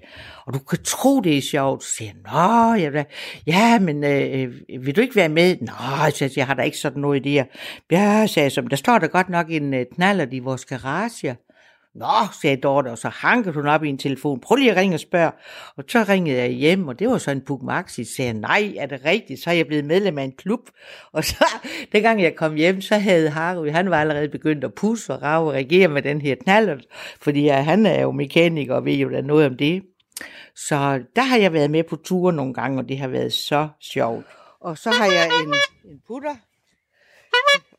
[0.45, 1.83] Og du kan tro, det er sjovt.
[1.83, 3.05] Så siger nå, jeg
[3.47, 5.57] ja, men øh, øh, vil du ikke være med?
[5.61, 7.43] Nå, jeg, siger, jeg har da ikke sådan noget der.
[7.91, 11.37] Ja, sagde jeg, så, der står der godt nok en øh, knaller i vores garage.
[11.97, 14.39] Nå, sagde Dorte, og så hankede hun op i en telefon.
[14.39, 15.31] Prøv lige at ringe og spørge.
[15.77, 18.03] Og så ringede jeg hjem, og det var så en Puk Maxi.
[18.03, 19.43] Så sagde jeg, nej, er det rigtigt?
[19.43, 20.59] Så er jeg blevet medlem af en klub.
[21.13, 21.45] Og så,
[21.91, 25.47] dengang jeg kom hjem, så havde Harry, han var allerede begyndt at pusse og rave
[25.47, 26.85] og reagere med den her knallert.
[27.21, 29.83] Fordi ja, han er jo mekaniker og ved jo da noget om det.
[30.55, 33.67] Så der har jeg været med på ture nogle gange, og det har været så
[33.81, 34.25] sjovt.
[34.61, 35.53] Og så har jeg en,
[35.91, 36.35] en putter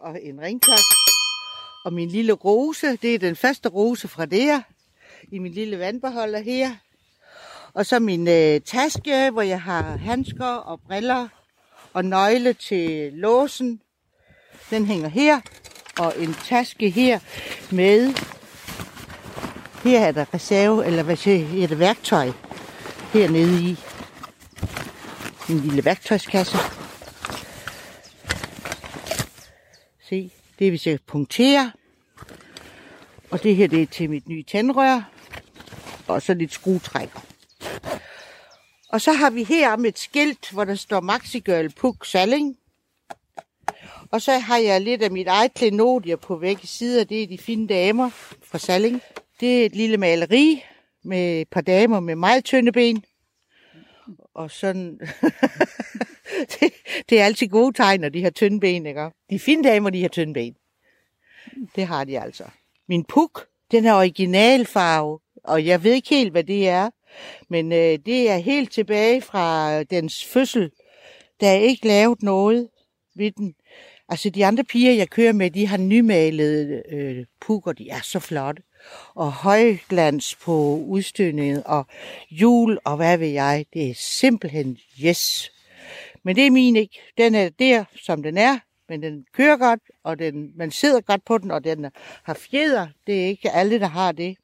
[0.00, 1.07] og en ringklokke.
[1.88, 4.60] Og min lille rose, det er den første rose fra der,
[5.32, 6.70] i min lille vandbeholder her.
[7.74, 11.28] Og så min øh, taske, hvor jeg har handsker og briller
[11.92, 13.80] og nøgle til låsen.
[14.70, 15.40] Den hænger her.
[15.98, 17.18] Og en taske her
[17.70, 18.14] med,
[19.84, 22.30] her er der reserve, eller hvad siger jeg, her er værktøj
[23.12, 23.76] hernede i.
[25.50, 26.56] En lille værktøjskasse.
[30.08, 31.70] Se, det er hvis jeg punkterer.
[33.30, 35.10] Og det her det er til mit nye tandrør.
[36.06, 37.20] Og så lidt skruetrækker.
[38.88, 42.56] Og så har vi her om et skilt, hvor der står Maxi Girl Puk Salling.
[44.10, 47.04] Og så har jeg lidt af mit eget klenodier på begge sider.
[47.04, 48.10] Det er de fine damer
[48.42, 49.02] fra Salling.
[49.40, 50.64] Det er et lille maleri
[51.04, 53.04] med et par damer med meget tynde ben.
[54.34, 55.00] Og sådan...
[56.60, 56.72] det,
[57.08, 59.10] det er altid gode tegn, når de har tynde ben, ikke?
[59.30, 60.54] De fine damer, de har tynde ben.
[61.76, 62.44] Det har de altså.
[62.88, 66.90] Min puk, den er originalfarve, og jeg ved ikke helt, hvad det er.
[67.48, 70.70] Men øh, det er helt tilbage fra øh, dens fødsel.
[71.40, 72.68] Der er ikke lavet noget
[73.16, 73.54] ved den.
[74.08, 78.18] Altså de andre piger, jeg kører med, de har nymalede øh, pukker, de er så
[78.18, 78.62] flotte.
[79.14, 81.86] og højglans på udstødningen og
[82.30, 83.66] jul og hvad ved jeg.
[83.72, 85.52] Det er simpelthen yes.
[86.22, 87.00] Men det er min ikke.
[87.18, 91.24] Den er der, som den er, men den kører godt, og den, man sidder godt
[91.24, 91.86] på den, og den
[92.22, 92.86] har fjeder.
[93.06, 94.36] Det er ikke alle, der har det.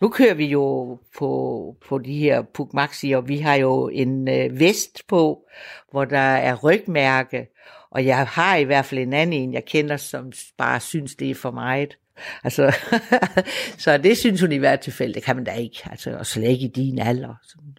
[0.00, 4.28] Nu kører vi jo på, på de her Puk Maxi, og vi har jo en
[4.28, 5.46] øh, vest på,
[5.90, 7.48] hvor der er rygmærke,
[7.90, 11.30] og jeg har i hvert fald en anden en, jeg kender, som bare synes, det
[11.30, 11.98] er for meget.
[12.44, 12.76] Altså,
[13.84, 16.48] så det synes hun i hvert tilfælde, det kan man da ikke, altså, og slet
[16.48, 17.34] ikke i din alder.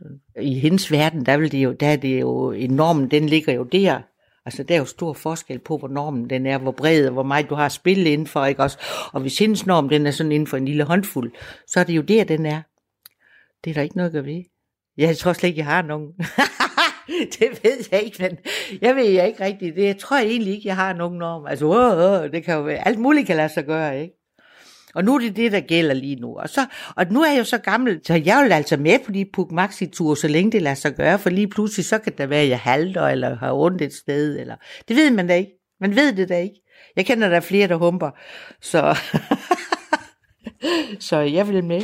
[0.06, 3.54] Øh, I hendes verden, der, vil det jo, der er det jo enormt, den ligger
[3.54, 4.02] jo der,
[4.46, 7.24] Altså, der er jo stor forskel på, hvor normen den er, hvor bred og hvor
[7.24, 8.78] meget du har spillet indenfor, ikke også?
[9.14, 11.32] Og hvis hendes norm, den er sådan inden for en lille håndfuld,
[11.68, 12.62] så er det jo der, den er.
[13.64, 14.44] Det er der ikke noget at gøre ved.
[14.98, 16.08] Jeg tror slet ikke, jeg har nogen.
[17.40, 18.38] det ved jeg ikke, men
[18.82, 19.76] jeg ved jeg ikke rigtigt.
[19.76, 21.46] Det, jeg tror egentlig ikke, jeg har nogen norm.
[21.46, 24.23] Altså, åh, åh, det kan jo være, alt muligt kan lade sig gøre, ikke?
[24.96, 26.36] Og nu er det det, der gælder lige nu.
[26.36, 29.12] Og, så, og nu er jeg jo så gammel, så jeg vil altså med på
[29.12, 32.14] de Puk Maxi ture, så længe det lader sig gøre, for lige pludselig så kan
[32.18, 34.56] der være, at jeg halter, eller har ondt et sted, eller
[34.88, 35.52] det ved man da ikke.
[35.80, 36.56] Man ved det da ikke.
[36.96, 38.12] Jeg kender der flere, der humper,
[38.62, 38.98] så,
[41.10, 41.82] så jeg vil med.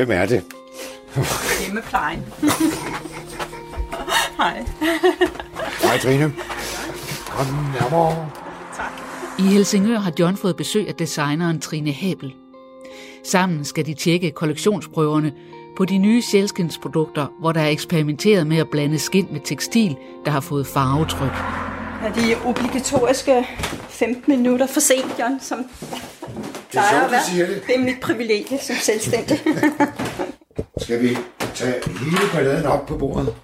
[0.00, 0.44] Hvem, er det?
[1.64, 2.20] Hjemmeplejen.
[4.40, 4.64] Hej.
[5.82, 6.32] Hej, Trine.
[7.26, 7.46] Kom
[7.80, 8.30] nærmere.
[9.38, 12.34] I Helsingør har John fået besøg af designeren Trine Habel.
[13.24, 15.32] Sammen skal de tjekke kollektionsprøverne
[15.76, 20.30] på de nye selskindsprodukter, hvor der er eksperimenteret med at blande skind med tekstil, der
[20.30, 21.32] har fået farvetryk.
[22.02, 23.46] Er de obligatoriske
[23.88, 25.64] 15 minutter for sent, John, som
[26.70, 27.20] plejer sjovt, at være?
[27.20, 27.62] du siger det.
[27.66, 29.40] det er mit privilegie som selvstændig.
[30.84, 31.16] Skal vi
[31.54, 33.34] tage hele balladen op på bordet?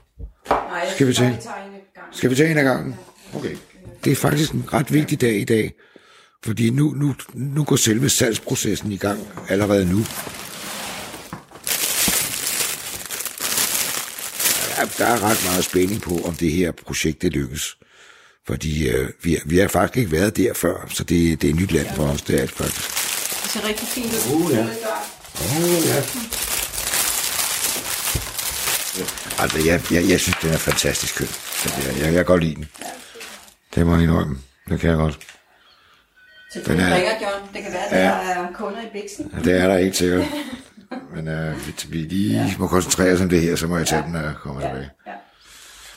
[0.50, 1.40] Nej, Skal vi tage?
[2.12, 2.96] Skal vi tage en af gangen?
[3.34, 3.56] Okay.
[4.04, 5.72] Det er faktisk en ret vigtig dag i dag,
[6.44, 9.98] fordi nu, nu, nu går selve salgsprocessen i gang allerede nu.
[14.98, 17.76] Der, er ret meget spænding på, om det her projekt det lykkes.
[18.46, 21.72] Fordi øh, vi, vi har faktisk ikke været der før, så det, det er nyt
[21.72, 23.05] land for os, det er det faktisk.
[23.56, 24.42] Det ser rigtig fint ud.
[24.44, 24.62] Uh, ja.
[24.62, 26.02] Oh, ja.
[29.42, 31.28] Altså, jeg, jeg, jeg synes, den er fantastisk køn.
[31.64, 32.68] Jeg, jeg, jeg kan godt lide den.
[33.74, 34.38] Det må jeg indrømme.
[34.68, 35.18] Det kan jeg godt.
[36.52, 37.48] Selvfølgelig Den er- ringer John.
[37.54, 39.30] Det kan være, at der er kunder i Bixen.
[39.36, 40.24] Ja, det er der ikke sikkert.
[41.14, 44.02] Men øh, vi, vi lige må koncentrere os om det her, så må jeg tage
[44.02, 44.90] den, når jeg kommer tilbage.
[45.06, 45.12] Ja.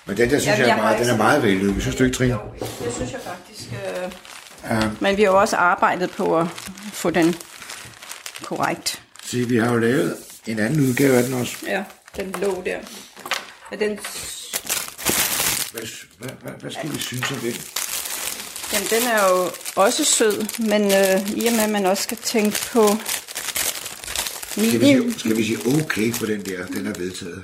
[0.06, 1.82] Men den der synes Jamen, jeg, jeg er meget, den er så- meget vellykket.
[1.82, 2.34] Synes du ikke, Trine?
[2.34, 2.39] Jo,
[2.86, 3.69] det synes jeg faktisk.
[4.72, 5.02] Øh...
[5.02, 6.48] Men vi har jo også arbejdet på at
[6.93, 7.36] få den
[8.49, 9.01] korrekt.
[9.23, 10.15] Se, vi har jo lavet
[10.47, 11.55] en anden udgave af den også.
[11.67, 11.83] Ja,
[12.17, 12.79] den lå der.
[13.71, 13.99] Ja, den,
[15.71, 15.81] Hvad,
[16.19, 17.53] hvad, hvad, hvad skal vi synes om den?
[18.73, 22.17] jamen, den er jo også sød, men øh, i og med, at man også skal
[22.17, 22.88] tænke på
[24.51, 26.65] Skal vi, sige, skal vi sige okay på den der?
[26.65, 27.43] Den er vedtaget.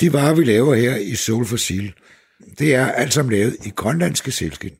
[0.00, 1.92] De varer, vi laver her i Soul for Seal,
[2.58, 4.74] det er alt sammen lavet i grønlandske sælskin.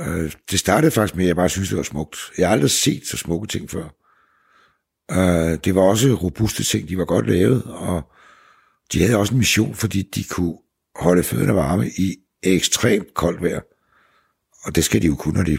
[0.00, 2.18] Øh, det startede faktisk med, at jeg bare synes, det var smukt.
[2.38, 3.88] Jeg har aldrig set så smukke ting før.
[5.10, 8.02] Øh, det var også robuste ting, de var godt lavet, og
[8.92, 10.58] de havde også en mission, fordi de kunne
[10.96, 13.60] holde fødderne varme i ekstremt koldt vejr.
[14.64, 15.58] Og det skal de jo kunne, når de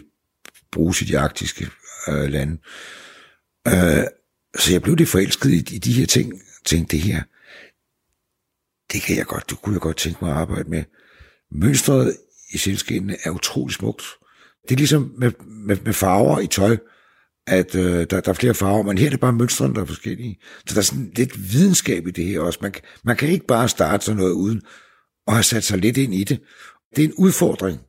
[0.72, 1.70] bruges i de arktiske
[2.08, 2.58] øh, lande.
[3.68, 4.04] Øh,
[4.60, 6.42] så jeg blev lidt forelsket i, i de her ting.
[6.66, 7.24] Tænkte, det her,
[8.94, 10.84] det kan jeg godt, det kunne jeg godt tænke mig at arbejde med.
[11.52, 12.18] Mønstret
[12.54, 14.04] i silskindene er utrolig smukt.
[14.64, 16.78] Det er ligesom med, med, med farver i tøj,
[17.48, 19.86] at øh, der, der er flere farver, men her er det bare mønstrene, der er
[19.86, 20.40] forskellige.
[20.68, 22.60] Så der er sådan lidt videnskab i det her også.
[22.62, 24.62] Man, man kan ikke bare starte sådan noget uden
[25.28, 26.42] at have sat sig lidt ind i det.
[26.96, 27.80] Det er en udfordring.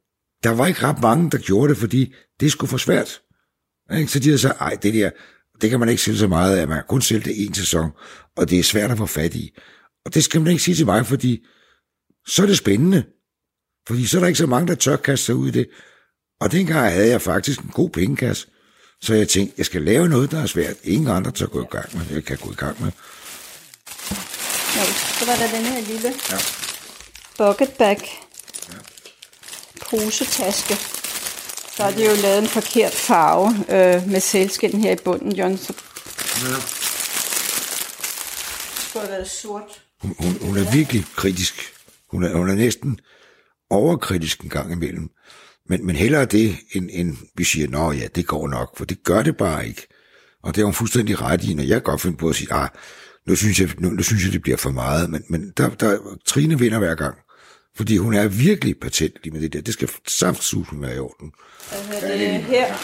[0.42, 3.20] Der var ikke ret mange, der gjorde det, fordi det skulle for svært.
[4.06, 5.10] Så de havde sagt, ej, det der,
[5.60, 7.90] det kan man ikke sælge så meget af, man kan kun sælge det en sæson,
[8.36, 9.50] og det er svært at få fat i.
[10.04, 11.44] Og det skal man ikke sige til mig, fordi
[12.26, 13.04] så er det spændende.
[13.88, 15.68] Fordi så er der ikke så mange, der tør kaste sig ud i det.
[16.42, 18.46] Og dengang havde jeg faktisk en god pengekasse.
[19.00, 20.76] Så jeg tænkte, jeg skal lave noget, der er svært.
[20.84, 22.92] Ingen andre tør gå i gang med, jeg kan gå i gang med.
[24.76, 24.84] Jo,
[25.18, 26.38] så var der den her lille Ja.
[27.38, 28.00] bucket bag
[29.90, 30.74] posetaske.
[31.78, 35.58] Der er det jo lavet en forkert farve øh, med sælskin her i bunden, John.
[35.58, 35.72] Så
[36.42, 36.54] Ja.
[38.88, 39.82] skulle have været sort.
[40.02, 41.54] Hun, hun, hun er virkelig kritisk.
[42.10, 42.98] Hun er, hun er næsten
[43.70, 45.10] overkritisk en gang imellem.
[45.72, 49.04] Men, men hellere det, end, end vi siger, nå ja, det går nok, for det
[49.04, 49.86] gør det bare ikke.
[50.42, 52.68] Og det er hun fuldstændig ret i, når jeg godt finde på at sige, ah,
[53.26, 55.10] nu synes jeg, nu, nu synes jeg det bliver for meget.
[55.10, 57.14] Men, men der, der, Trine vinder hver gang.
[57.76, 59.60] Fordi hun er virkelig patentlig med det der.
[59.60, 61.32] Det skal saftsusen være i orden.
[61.70, 62.74] Hedder det her?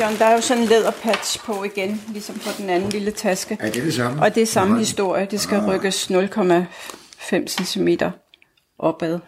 [0.00, 3.56] John, der er jo sådan en læderpatch på igen, ligesom på den anden lille taske.
[3.60, 4.22] Er det det samme?
[4.22, 5.28] Og det er samme historie.
[5.30, 7.88] Det skal rykkes 0,5 cm
[8.78, 9.18] opad.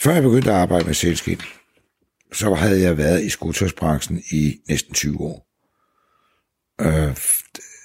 [0.00, 1.40] Før jeg begyndte at arbejde med sælskind,
[2.32, 5.46] så havde jeg været i skotøjsbranchen i næsten 20 år.
[6.80, 7.16] Øh,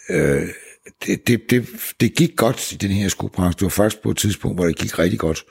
[0.10, 0.50] øh,
[1.06, 1.68] det, det, det,
[2.00, 3.60] det gik godt i den her skobranche.
[3.60, 5.44] Det var faktisk på et tidspunkt, hvor det gik rigtig godt.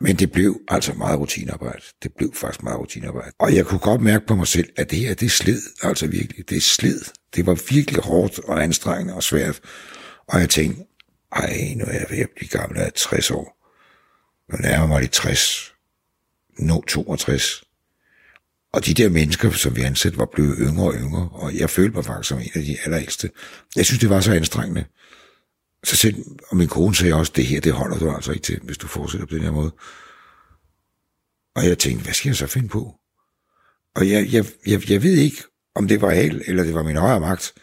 [0.00, 1.82] Men det blev altså meget rutinearbejde.
[2.02, 3.32] Det blev faktisk meget rutinearbejde.
[3.38, 6.50] Og jeg kunne godt mærke på mig selv, at det her, det slid altså virkelig.
[6.50, 7.00] Det slid.
[7.36, 9.60] Det var virkelig hårdt og anstrengende og svært.
[10.28, 10.82] Og jeg tænkte,
[11.32, 13.56] ej, nu er jeg ved at blive gammel, jeg 60 år.
[14.52, 15.71] Nu nærmer mig de 60.
[16.58, 17.64] Nå 62.
[18.72, 21.94] Og de der mennesker, som vi ansatte, var blevet yngre og yngre, og jeg følte
[21.94, 23.30] mig faktisk som en af de allerældste.
[23.76, 24.84] Jeg synes, det var så anstrengende.
[25.84, 26.16] Så selv,
[26.48, 28.86] og min kone sagde også, det her, det holder du altså ikke til, hvis du
[28.86, 29.74] fortsætter på den her måde.
[31.54, 32.94] Og jeg tænkte, hvad skal jeg så finde på?
[33.94, 35.42] Og jeg, jeg, jeg, jeg ved ikke,
[35.74, 37.54] om det var held, eller det var min højere magt,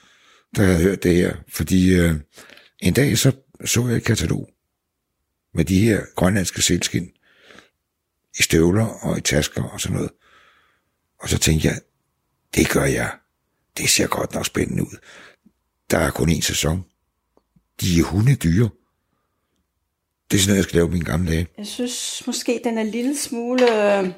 [0.55, 1.35] der havde hørt det her.
[1.53, 2.15] Fordi øh,
[2.79, 3.31] en dag så
[3.65, 4.49] så jeg et katalog
[5.53, 7.07] med de her grønlandske selskind,
[8.39, 10.11] i støvler og i tasker og sådan noget.
[11.19, 11.79] Og så tænkte jeg,
[12.55, 13.11] det gør jeg.
[13.77, 14.97] Det ser godt nok spændende ud.
[15.91, 16.85] Der er kun én sæson.
[17.81, 18.69] De er hundedyre.
[20.31, 21.47] Det er sådan noget, jeg skal lave mine gamle dage.
[21.57, 24.09] Jeg synes måske, den er en lille smule øh,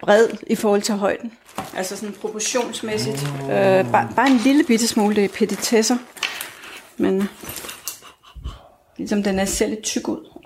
[0.00, 1.32] bred i forhold til højden.
[1.74, 3.22] Altså sådan proportionsmæssigt.
[3.42, 5.96] Øh, bare, bare en lille bitte smule, det er petitesser.
[6.96, 7.26] Men øh,
[8.98, 10.40] ligesom den er selv lidt tyk ud.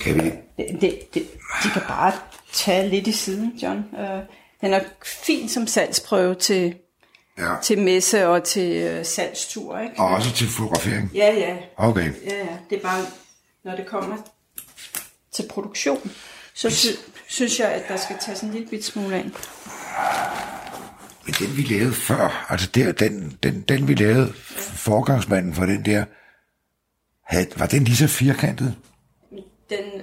[0.00, 0.20] Kan vi?
[0.56, 1.26] Det, det, det,
[1.64, 2.12] de kan bare
[2.52, 3.84] tage lidt i siden, John.
[3.98, 4.20] Øh,
[4.60, 6.74] den er fin som salgsprøve til,
[7.38, 7.54] Ja.
[7.62, 9.94] til messe og til øh, salgstur, ikke?
[9.98, 11.10] Og også til fotografering.
[11.14, 11.56] Ja, ja.
[11.76, 12.12] Okay.
[12.26, 12.56] Ja, ja.
[12.70, 13.00] Det er bare,
[13.64, 14.16] når det kommer
[15.32, 16.10] til produktion,
[16.54, 16.86] så sy-
[17.28, 19.24] synes jeg, at der skal tages en lille bit smule af.
[21.24, 24.32] Men den vi lavede før, altså der, den, den, den vi lavede,
[24.76, 26.04] forgangsmanden for den der,
[27.26, 28.74] havde, var den lige så firkantet?
[29.70, 30.00] Den,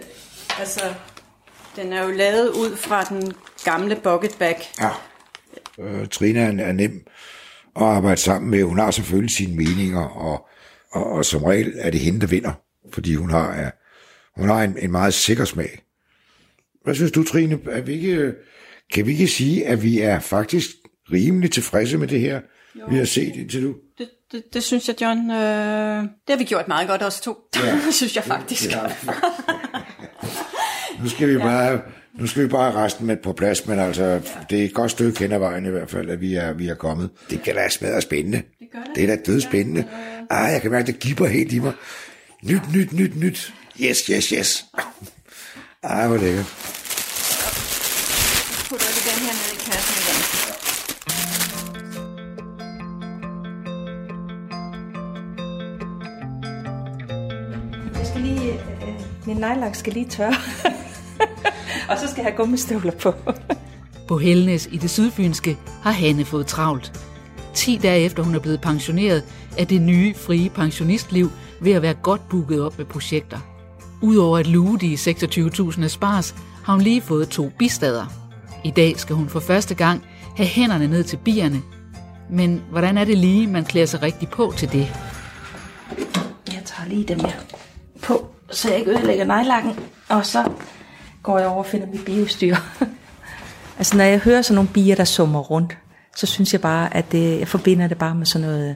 [0.59, 0.93] altså,
[1.75, 4.55] den er jo lavet ud fra den gamle bucket bag.
[4.81, 4.89] Ja.
[5.79, 7.07] Øh, Trina er, nem
[7.75, 8.63] at arbejde sammen med.
[8.63, 10.47] Hun har selvfølgelig sine meninger, og,
[10.91, 12.51] og, og som regel er det hende, der vinder,
[12.93, 13.71] fordi hun har, er,
[14.39, 15.83] hun har en, en meget sikker smag.
[16.83, 17.59] Hvad synes du, Trine?
[17.69, 18.33] Er vi ikke,
[18.93, 20.69] kan vi ikke sige, at vi er faktisk
[21.11, 22.41] rimelig tilfredse med det her,
[22.75, 22.85] jo.
[22.89, 23.75] vi har set indtil nu?
[24.31, 25.31] Det, det, det synes jeg, John.
[25.31, 27.37] Øh, det har vi gjort meget godt også to.
[27.55, 27.79] Ja.
[27.91, 28.71] synes jeg faktisk.
[28.71, 28.79] Ja.
[31.03, 31.81] Nu skal vi bare,
[32.19, 35.19] nu skal vi bare resten med på plads, men altså, det er et godt stykke
[35.19, 37.09] hen ad vejen i hvert fald, at vi er, vi er kommet.
[37.29, 38.41] Det kan da smadre spændende.
[38.59, 38.95] Det gør det.
[38.95, 39.85] Det er da død spændende.
[40.29, 41.73] Ah, jeg kan mærke, det gipper helt i mig.
[42.43, 43.53] Nyt, nyt, nyt, nyt.
[43.81, 44.65] Yes, yes, yes.
[45.83, 46.80] Ah, hvor lækkert.
[59.41, 60.33] Nejlak skal lige tørre.
[61.89, 63.13] og så skal jeg have gummistøvler på.
[64.07, 66.93] På Helnes i det sydfynske har Hanne fået travlt.
[67.53, 69.23] 10 dage efter hun er blevet pensioneret,
[69.57, 73.39] er det nye frie pensionistliv ved at være godt booket op med projekter.
[74.01, 78.05] Udover at luge de 26.000 spars, har hun lige fået to bistader.
[78.63, 80.03] I dag skal hun for første gang
[80.35, 81.61] have hænderne ned til bierne.
[82.29, 84.87] Men hvordan er det lige, man klæder sig rigtig på til det?
[86.47, 87.39] Jeg tager lige dem her
[88.03, 89.79] på, så jeg ikke ødelægger nejlakken.
[90.09, 90.51] Og så
[91.23, 92.55] går jeg over og finder mit biostyr.
[93.77, 95.77] altså når jeg hører sådan nogle bier, der summer rundt,
[96.15, 98.75] så synes jeg bare, at det, jeg forbinder det bare med sådan noget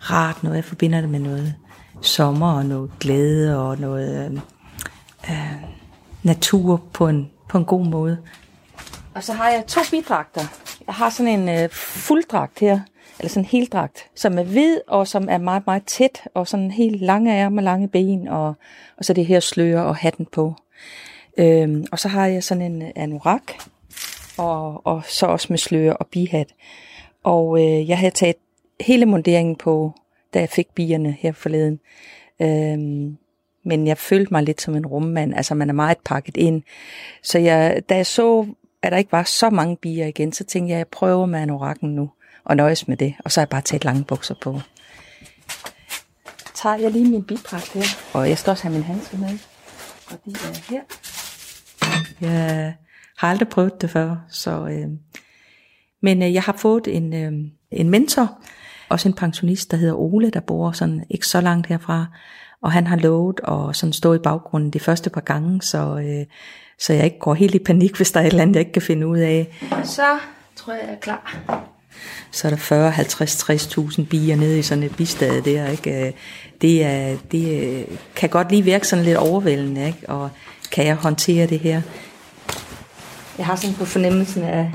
[0.00, 0.56] rart noget.
[0.56, 1.54] Jeg forbinder det med noget
[2.02, 4.38] sommer og noget glæde og noget øh,
[5.30, 5.52] øh,
[6.22, 8.18] natur på en, på en god måde.
[9.14, 10.44] Og så har jeg to bidragter.
[10.86, 12.80] Jeg har sådan en øh, fulddragt her,
[13.18, 16.70] eller sådan en heldragt, som er hvid og som er meget, meget tæt, og sådan
[16.70, 18.54] helt lange ærmer, lange ben, og,
[18.96, 20.54] og så det her slør og hatten på.
[21.38, 23.52] Øhm, og så har jeg sådan en anorak,
[24.38, 26.48] og, og så også med slør og bihat.
[27.24, 28.36] Og øh, jeg havde taget
[28.80, 29.92] hele munderingen på,
[30.34, 31.80] da jeg fik bierne her forleden.
[32.42, 33.16] Øhm,
[33.64, 36.62] men jeg følte mig lidt som en rummand, altså man er meget pakket ind.
[37.22, 38.46] Så jeg, da jeg så
[38.86, 41.40] at der ikke var så mange bier igen, så tænkte jeg, at jeg prøver med
[41.40, 42.10] anorakken nu,
[42.46, 43.14] og nøjes med det.
[43.24, 44.60] Og så har jeg bare taget lange bukser på.
[46.54, 47.82] Tager jeg lige min bidragt her,
[48.12, 49.38] og jeg skal også have min handske med.
[50.10, 50.80] Og de er her.
[52.20, 52.74] Jeg
[53.18, 54.66] har aldrig prøvet det før, så...
[54.66, 54.88] Øh,
[56.02, 57.32] men øh, jeg har fået en, øh,
[57.70, 58.38] en mentor,
[58.88, 62.06] også en pensionist, der hedder Ole, der bor sådan ikke så langt herfra.
[62.62, 66.26] Og han har lovet at sådan stå i baggrunden de første par gange, så, øh,
[66.78, 68.72] så jeg ikke går helt i panik, hvis der er et eller andet, jeg ikke
[68.72, 69.58] kan finde ud af.
[69.84, 70.18] Så
[70.56, 71.75] tror jeg, jeg er klar.
[72.30, 75.70] Så er der 40, 50, 60.000 bier nede i sådan et bistad der.
[75.70, 76.06] Ikke?
[76.06, 76.12] Øh,
[76.60, 77.84] det, er, det øh,
[78.16, 80.08] kan godt lige virke sådan lidt overvældende, ikke?
[80.08, 80.30] og
[80.72, 81.82] kan jeg håndtere det her?
[83.38, 84.72] Jeg har sådan på fornemmelsen af,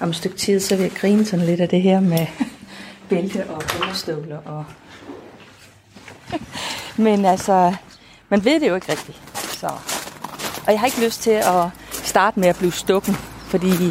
[0.00, 2.26] om et stykke tid, så vil jeg grine sådan lidt af det her med
[3.08, 4.38] bælte og understøvler.
[4.38, 4.64] Og
[7.04, 7.74] Men altså,
[8.28, 9.20] man ved det jo ikke rigtigt.
[9.34, 9.66] Så.
[10.66, 13.14] Og jeg har ikke lyst til at starte med at blive stukken,
[13.46, 13.86] fordi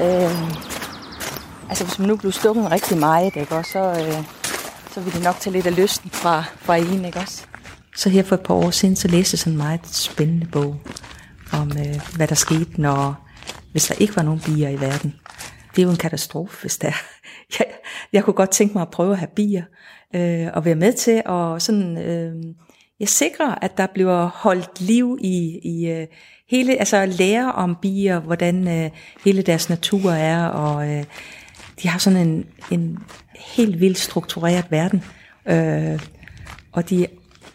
[0.00, 0.30] øh,
[1.68, 4.24] altså hvis man nu bliver stukket rigtig meget, ikke, også, så, øh,
[4.94, 7.44] så ville det nok tage lidt af lysten fra, fra en, ikke også?
[7.96, 10.76] Så her for et par år siden, så læste jeg sådan en meget spændende bog
[11.52, 13.28] om, øh, hvad der skete, når,
[13.72, 15.14] hvis der ikke var nogen bier i verden.
[15.70, 16.92] Det er jo en katastrofe, hvis der
[17.58, 17.66] jeg,
[18.12, 19.62] jeg kunne godt tænke mig at prøve at have bier,
[20.14, 22.54] øh, og være med til at sådan, øh,
[23.00, 26.06] jeg sikrer, at der bliver holdt liv i, i øh,
[26.50, 28.90] hele, altså lære om bier, hvordan øh,
[29.24, 31.04] hele deres natur er, og øh,
[31.82, 32.98] de har sådan en, en
[33.34, 35.04] helt vildt struktureret verden,
[35.46, 36.00] øh,
[36.72, 37.06] og de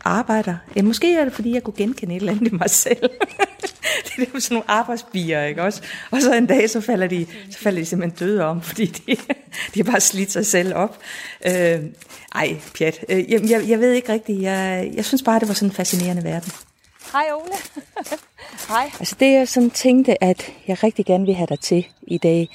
[0.06, 0.56] arbejder.
[0.76, 3.10] Ja, måske er det, fordi jeg kunne genkende et eller andet i mig selv.
[4.06, 5.82] det er jo sådan nogle arbejdsbier, ikke også?
[6.12, 9.16] Og så en dag, så falder de, så falder de simpelthen døde om, fordi de,
[9.74, 11.00] de har bare slidt sig selv op.
[11.46, 11.80] Øh,
[12.36, 13.06] ej, pjat.
[13.10, 14.42] Øh, jeg, jeg, jeg ved ikke rigtigt.
[14.42, 16.52] Jeg, jeg synes bare, det var sådan en fascinerende verden.
[17.12, 17.54] Hej Ole.
[18.70, 18.92] Hej.
[19.00, 22.50] Altså det jeg sådan tænkte, at jeg rigtig gerne vil have dig til i dag,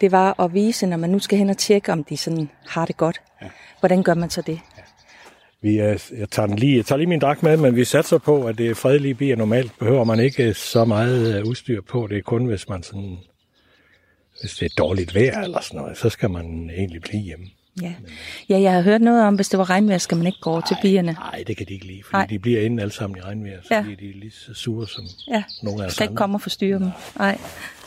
[0.00, 2.84] det var at vise, når man nu skal hen og tjekke, om de sådan har
[2.84, 3.20] det godt.
[3.42, 3.46] Ja.
[3.80, 4.60] Hvordan gør man så det?
[5.60, 8.18] Vi er, jeg, tager den lige, jeg tager lige min dragt med, men vi satser
[8.18, 9.36] på, at det er fredelige bier.
[9.36, 12.06] Normalt behøver man ikke så meget øh, udstyr på.
[12.06, 13.18] Det er kun, hvis man sådan,
[14.40, 17.46] hvis det er dårligt vejr eller sådan noget, så skal man egentlig blive hjemme.
[17.82, 17.92] Ja.
[18.48, 20.76] ja, jeg har hørt noget om, hvis det var regnvejr, skal man ikke gå til
[20.82, 21.12] bierne.
[21.12, 23.74] Nej, det kan de ikke lide, fordi de bliver inde alle sammen i regnvejr, så
[23.74, 23.82] ja.
[23.82, 25.42] bliver de lige så sure som ja.
[25.62, 26.90] nogle af os skal ikke komme og forstyrre dem.
[27.18, 27.38] Nej,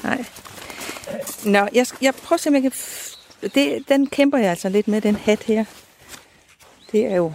[0.04, 0.26] nej.
[1.46, 2.72] Nå, jeg, jeg prøver at se, om jeg kan...
[3.56, 5.66] Det, den kæmper jeg altså lidt med, den hat her.
[6.92, 7.34] Det er jo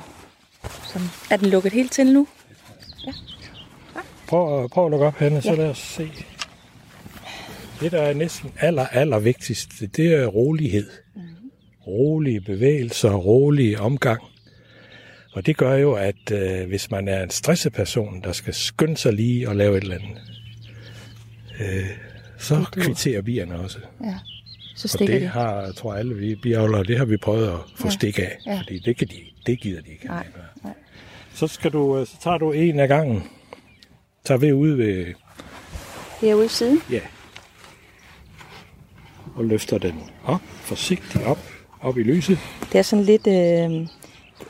[0.87, 1.09] sådan.
[1.31, 2.27] Er den lukket helt til nu?
[3.07, 3.13] Ja.
[4.29, 5.55] Prøv, prøv at lukke op, Hanne, så ja.
[5.57, 6.11] lad os se.
[7.81, 10.91] Det, der er næsten aller, aller vigtigst, det er rolighed.
[11.87, 14.23] Rolige bevægelser, rolig omgang.
[15.33, 18.97] Og det gør jo, at øh, hvis man er en stresset person, der skal skynde
[18.97, 20.19] sig lige og lave et eller andet,
[21.61, 21.87] øh,
[22.39, 23.79] så kvitterer bierne også.
[24.05, 24.15] Ja.
[24.77, 25.27] Så stikker og det de.
[25.27, 27.91] har, tror alle vi biavlere, det har vi prøvet at få ja.
[27.91, 28.59] stik af, ja.
[28.59, 29.15] fordi det, kan de,
[29.47, 30.07] det gider de ikke.
[30.07, 30.27] Nej.
[30.65, 30.73] Nej.
[31.35, 33.23] Så, skal du, øh, så tager du en af gangen.
[34.25, 35.15] Tager vi ud ved...
[36.21, 36.83] Herude i siden?
[36.91, 37.01] Ja.
[39.35, 41.39] Og løfter den op, forsigtigt op,
[41.87, 42.39] op i lyset.
[42.73, 43.27] Det er sådan lidt...
[43.27, 43.87] Øh,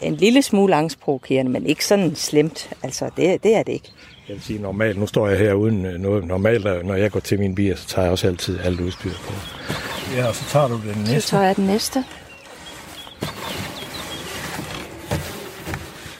[0.00, 2.70] en lille smule angstprovokerende, men ikke sådan slemt.
[2.82, 3.92] Altså, det, det er det ikke.
[4.28, 6.24] Jeg vil sige normalt, nu står jeg her uden øh, noget.
[6.24, 9.32] Normalt, når jeg går til min bier, så tager jeg også altid alt udstyr på.
[10.16, 11.20] Ja, og så tager du den næste.
[11.20, 12.04] Så tager jeg den næste.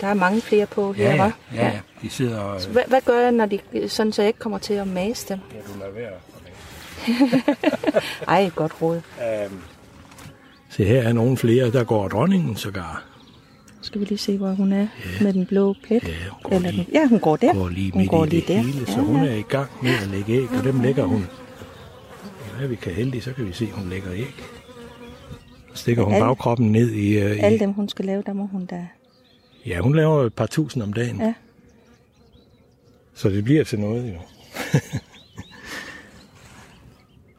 [0.01, 1.81] Der er mange flere på her, ja, ja, ja, ja.
[2.03, 2.61] De sidder og...
[2.61, 3.59] Så hvad, hvad gør jeg, når de,
[3.89, 5.39] sådan, så jeg ikke kommer til at mase dem?
[5.55, 6.13] Ja, du lader være
[8.29, 9.01] Ej, godt råd.
[9.47, 9.63] Um,
[10.77, 11.71] se, her er nogle flere.
[11.71, 13.05] Der går dronningen sågar.
[13.81, 15.25] Skal vi lige se, hvor hun er ja.
[15.25, 16.03] med den blå plet?
[16.03, 17.55] Ja, hun går, Eller lige, ja, hun går der.
[17.55, 18.63] Går lige hun går lige der.
[18.63, 21.27] Hele, så ja, hun er i gang med at lægge æg, og dem lægger hun.
[22.61, 24.35] Ja, vi kan heldige, så kan vi se, at hun lægger æg.
[25.75, 27.39] Stikker hun alle, bagkroppen ned i, uh, i...
[27.39, 28.89] Alle dem, hun skal lave, der må hun da...
[29.67, 31.21] Ja, hun laver et par tusind om dagen.
[31.21, 31.35] Ja.
[33.15, 34.19] Så det bliver til noget, jo.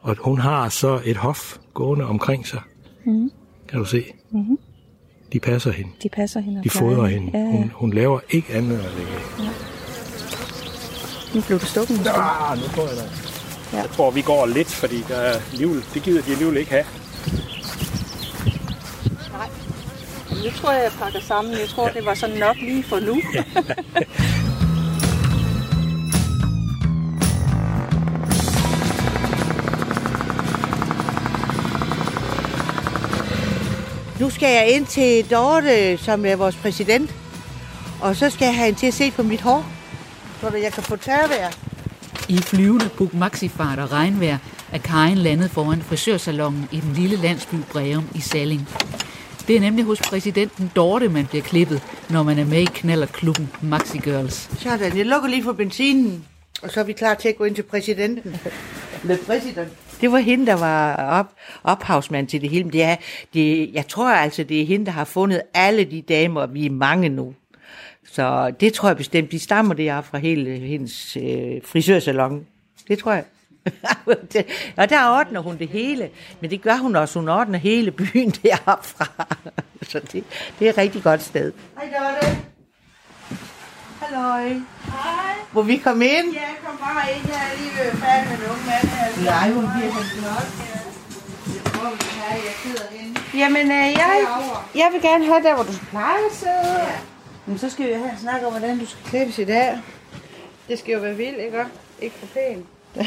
[0.08, 2.60] og hun har så et hof gående omkring sig.
[3.08, 3.30] Mm.
[3.68, 4.04] Kan du se?
[4.30, 4.58] Mm-hmm.
[5.32, 5.90] De passer hende.
[6.02, 6.62] De passer hende.
[6.64, 7.30] De fodrer hende.
[7.34, 7.50] Ja, ja.
[7.50, 9.48] Hun, hun laver ikke andet end at lægge ja.
[11.34, 11.96] Nu blev du stukket.
[12.04, 13.02] Ja, nu tror jeg da.
[13.72, 13.82] Ja.
[13.82, 16.84] Jeg tror, vi går lidt, fordi der er liv, det gider de alligevel ikke have.
[19.32, 19.48] Nej.
[20.44, 21.52] Nu tror jeg, jeg pakker sammen.
[21.52, 21.92] Jeg tror, ja.
[21.92, 23.20] det var sådan nok lige for nu.
[23.34, 23.44] Ja.
[34.28, 37.14] Nu skal jeg ind til Dorte, som er vores præsident.
[38.00, 39.66] Og så skal jeg have hende til at se på mit hår,
[40.40, 41.50] så jeg kan få tørvejr.
[42.28, 44.38] I flyvende Puk Maxifart og regnvejr
[44.72, 48.68] er Karin landet foran frisørsalongen i den lille landsby Breum i Salling.
[49.46, 53.50] Det er nemlig hos præsidenten Dorte, man bliver klippet, når man er med i knallerklubben
[53.62, 54.50] Maxi Girls.
[54.62, 56.24] Sådan, jeg lukker lige for benzinen,
[56.62, 58.36] og så er vi klar til at gå ind til præsidenten.
[59.02, 59.87] Med præsidenten.
[60.00, 61.32] Det var hende, der var op,
[61.64, 62.64] ophavsmand til det hele.
[62.64, 62.96] Men Det er,
[63.34, 66.70] det, jeg tror altså, det er hende, der har fundet alle de damer, vi er
[66.70, 67.34] mange nu.
[68.12, 72.46] Så det tror jeg bestemt, de stammer det af fra hele hendes øh, frisørsalon.
[72.88, 73.24] Det tror jeg.
[74.76, 77.18] Og der ordner hun det hele, men det gør hun også.
[77.18, 79.26] Hun ordner hele byen deroppe fra.
[79.82, 80.24] Så det,
[80.58, 81.52] det er et rigtig godt sted.
[81.76, 82.57] Hej Dorte.
[84.00, 84.48] Halløj.
[84.48, 85.34] Hej.
[85.52, 86.32] Må vi komme ind?
[86.32, 87.24] Ja, kom bare ind.
[87.28, 89.24] Jeg er lige ved færdig med en ung mand her.
[89.24, 90.48] Nej, hun bliver så flot.
[91.74, 93.38] Hvor?
[93.38, 94.26] Jamen, øh, jeg,
[94.74, 96.78] jeg vil gerne have der, hvor du plejer at sidde.
[96.78, 96.98] Ja.
[97.46, 99.78] Men så skal vi have en snak om, hvordan du skal klippes i dag.
[100.68, 101.64] Det skal jo være vildt, ikke?
[102.00, 102.66] Ikke for pænt.
[102.94, 103.06] Det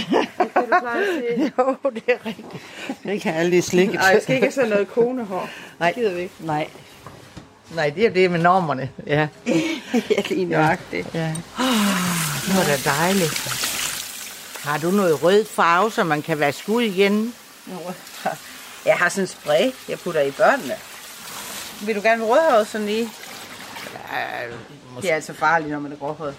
[0.55, 1.53] det, du sige.
[1.57, 2.63] Jo, det er rigtigt.
[3.03, 3.93] Det kan jeg aldrig slikke.
[3.93, 5.49] Nej, jeg skal ikke have sådan noget konehår.
[5.79, 5.91] Nej.
[5.93, 6.33] gider vi ikke.
[6.39, 6.67] Nej.
[7.75, 8.89] Nej, det er det med normerne.
[9.07, 9.27] Ja.
[9.47, 11.07] Ja, lige nøjagtigt.
[11.13, 11.35] ja.
[12.45, 13.61] Det var da dejligt.
[14.63, 17.33] Har du noget rød farve, så man kan vaske ud igen?
[18.85, 20.73] Jeg har sådan en spray, jeg putter i børnene.
[21.85, 23.09] Vil du gerne have rødhåret sådan lige?
[25.01, 26.35] Det er altså farligt, når man er gråhåret.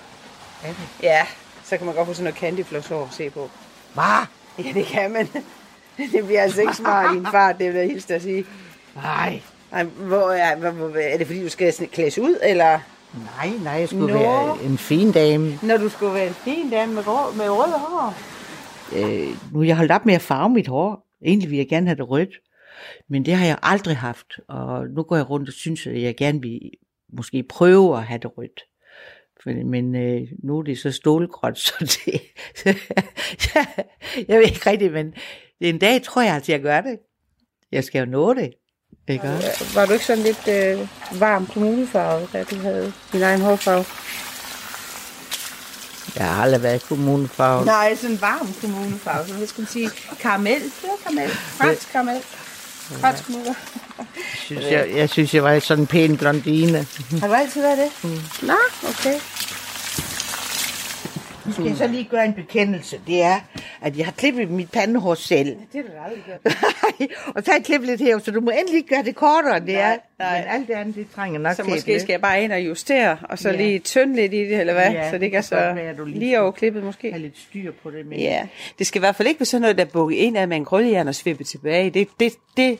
[0.62, 0.76] Er det?
[1.02, 1.26] Ja,
[1.64, 3.50] så kan man godt få sådan noget candyfloss over at se på.
[3.94, 4.26] Hvad?
[4.58, 5.28] Ja, det kan man.
[6.12, 8.44] Det bliver altså ikke smart i en fart, det vil jeg hilse at sige.
[8.94, 9.40] Nej.
[9.72, 12.78] Ej, hvor er, hvor, hvor, er det fordi, du skal klædes ud, eller
[13.36, 14.18] Nej, nej, jeg skulle Nå.
[14.18, 15.58] være en fin dame.
[15.62, 18.14] når du skulle være en fin dame med, grå, med røde hår?
[18.96, 21.06] Øh, nu er jeg holdt op med at farve mit hår.
[21.24, 22.30] Egentlig vil jeg gerne have det rødt.
[23.08, 24.26] Men det har jeg aldrig haft.
[24.48, 26.60] Og nu går jeg rundt og synes, at jeg gerne vil
[27.12, 28.60] måske prøve at have det rødt.
[29.42, 32.20] For- Men øh, nu er det så stålgråt, så det...
[34.28, 35.14] jeg ved ikke rigtigt, men
[35.60, 36.98] en dag tror jeg, at jeg gør det.
[37.72, 38.50] Jeg skal jo nå det.
[39.12, 39.64] Ikke også?
[39.74, 40.88] Var du ikke sådan lidt øh,
[41.20, 43.84] varm kommunefarve, da du havde din egen hårfarve?
[46.16, 47.64] Jeg har aldrig været kommunefarve.
[47.64, 49.28] Nej, sådan en varm kommunefarve.
[49.28, 49.90] Så skal man sige?
[50.20, 50.60] Karamel.
[50.62, 51.30] Det var karamel.
[51.30, 52.20] Fransk karamel.
[53.00, 53.54] Fransk mutter.
[54.44, 56.86] Synes jeg, jeg synes, jeg var sådan en pæn blondine.
[57.20, 57.90] Har du altid været det?
[58.10, 58.46] Mm.
[58.46, 58.54] Nå,
[58.88, 59.20] okay.
[61.46, 63.00] Nu skal jeg så lige gøre en bekendelse.
[63.06, 63.40] Det er,
[63.82, 65.46] at jeg har klippet mit pandehår selv.
[65.48, 66.54] Det har du aldrig gjort.
[67.36, 69.68] Og så har jeg klippet lidt her, så du må endelig gøre det kortere, det
[69.68, 69.96] Nej, er.
[70.18, 70.38] nej.
[70.40, 72.00] Men alt det andet, det trænger nok Så til måske det.
[72.00, 73.56] skal jeg bare ind og justere, og så Ja.
[73.56, 74.90] lige tynde lidt i det, eller hvad?
[74.92, 77.10] Ja, så det kan så være, lige lige over klippet måske.
[77.12, 78.06] have lidt styr på det.
[78.06, 78.46] Men Ja,
[78.78, 80.64] det skal i hvert fald ikke være sådan noget, der bukker ind af med en
[80.64, 81.90] krøllejern og svipper tilbage.
[81.90, 82.78] Det, det, det,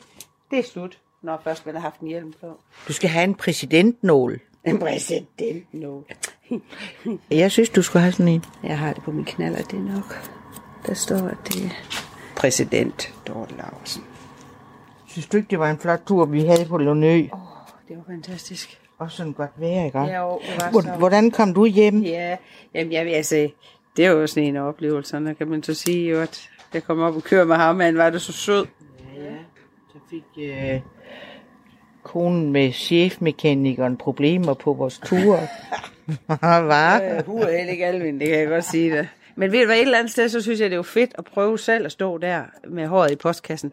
[0.51, 2.47] det er slut, når først man har haft en hjelm på.
[2.87, 4.39] Du skal have en præsidentnål.
[4.65, 6.01] En præsident, no.
[7.31, 8.45] Jeg synes, du skulle have sådan en.
[8.63, 10.29] Jeg har det på min knaller, det er nok.
[10.87, 11.69] Der står, at det er
[12.35, 14.03] præsident Dorte Larsen.
[15.07, 17.17] Synes du ikke, det var en flot tur, vi havde på Lunø?
[17.33, 17.39] Åh,
[17.87, 18.79] det var fantastisk.
[18.97, 19.99] Og sådan godt vejr, ikke?
[19.99, 20.91] Ja, jo, det var så.
[20.97, 22.01] Hvordan kom du hjem?
[22.01, 22.37] Ja,
[22.73, 23.49] jamen jeg vil altså,
[23.97, 26.99] det er jo sådan en af oplevelserne, kan man så sige jo, at jeg kom
[26.99, 28.65] op og kørte med ham, han var det så sød.
[29.93, 30.81] Så fik øh,
[32.03, 35.39] konen med chefmekanikeren problemer på vores ture.
[36.65, 37.17] Hvad?
[37.17, 39.07] Øh, Hu er ikke alvin, det kan jeg godt sige det.
[39.35, 41.11] Men ved du hvad, et eller andet sted, så synes jeg, det er jo fedt
[41.17, 43.71] at prøve selv at stå der med håret i postkassen.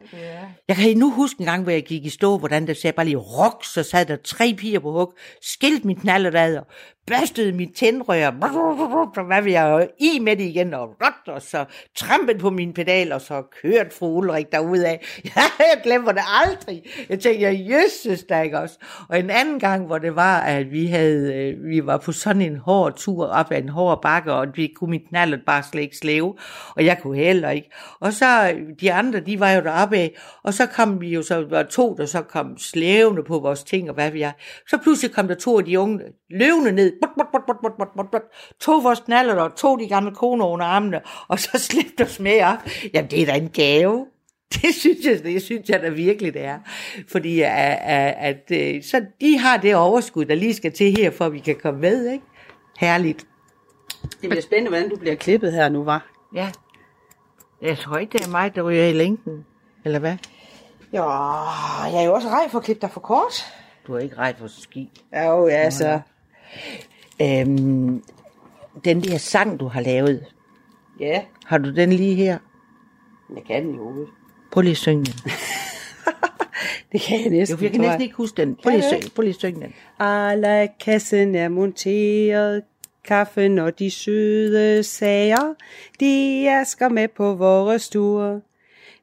[0.68, 3.06] Jeg kan nu huske en gang, hvor jeg gik i stå, hvordan der sagde bare
[3.06, 6.66] lige rok, så sad der tre piger på hug, skilt mit knallerad og
[7.10, 8.30] børstede mit tændrør,
[9.14, 11.64] så hvad vil jeg i med det igen, og, rot, og så
[11.96, 14.96] trampet på min pedal, og så kørt fru Ulrik derudad.
[15.58, 16.82] Jeg glemmer det aldrig.
[17.08, 18.78] Jeg tænkte, jeg jøsses da ikke også.
[19.08, 22.42] Og en anden gang, hvor det var, at vi havde, øh, vi var på sådan
[22.42, 25.82] en hård tur op ad en hård bakke, og vi kunne mit knallert bare slet
[25.82, 26.36] ikke slæve,
[26.76, 27.70] og jeg kunne heller ikke.
[28.00, 31.46] Og så de andre, de var jo deroppe af, og så kom vi jo, så
[31.50, 34.32] var to, der så kom slævende på vores ting, og hvad vi er.
[34.68, 36.00] Så pludselig kom der to af de unge
[36.30, 38.22] løvende ned, but, but, but, but, but, but, but, but,
[38.60, 42.42] tog vores knaller og tog de gamle koner under armene, og så slæbte os med
[42.42, 42.58] op.
[42.94, 44.06] Jamen, det er da en gave.
[44.62, 46.58] Det synes jeg, det synes jeg da virkelig, det er.
[47.08, 51.10] Fordi at, at, at, øh, så de har det overskud, der lige skal til her,
[51.10, 52.24] for at vi kan komme med, ikke?
[52.78, 53.26] Herligt.
[54.02, 56.10] Det bliver spændende, hvordan du bliver klippet her nu, var.
[56.34, 56.50] Ja.
[57.62, 59.46] Jeg tror ikke, det er mig, der ryger i længden.
[59.84, 60.16] Eller hvad?
[60.92, 61.10] Ja,
[61.84, 63.46] jeg er jo også rej for at klippe dig for kort.
[63.86, 64.90] Du er ikke ret for ski.
[65.12, 66.00] Ja, jo, ja, altså.
[67.22, 68.02] Øhm,
[68.84, 70.24] den der sang, du har lavet,
[71.00, 72.38] Ja, har du den lige her?
[73.34, 74.06] jeg kan den jo.
[74.52, 75.14] Prøv lige at synge den.
[76.92, 78.56] Det kan jeg næsten, Jo, jeg kan tror næsten ikke huske den.
[78.62, 79.74] Prøv lige, at synge, prøv lige at synge den.
[79.98, 82.62] Alla kassen er monteret,
[83.04, 85.54] kaffen og de søde sager,
[86.00, 88.40] de asker med på vores tur.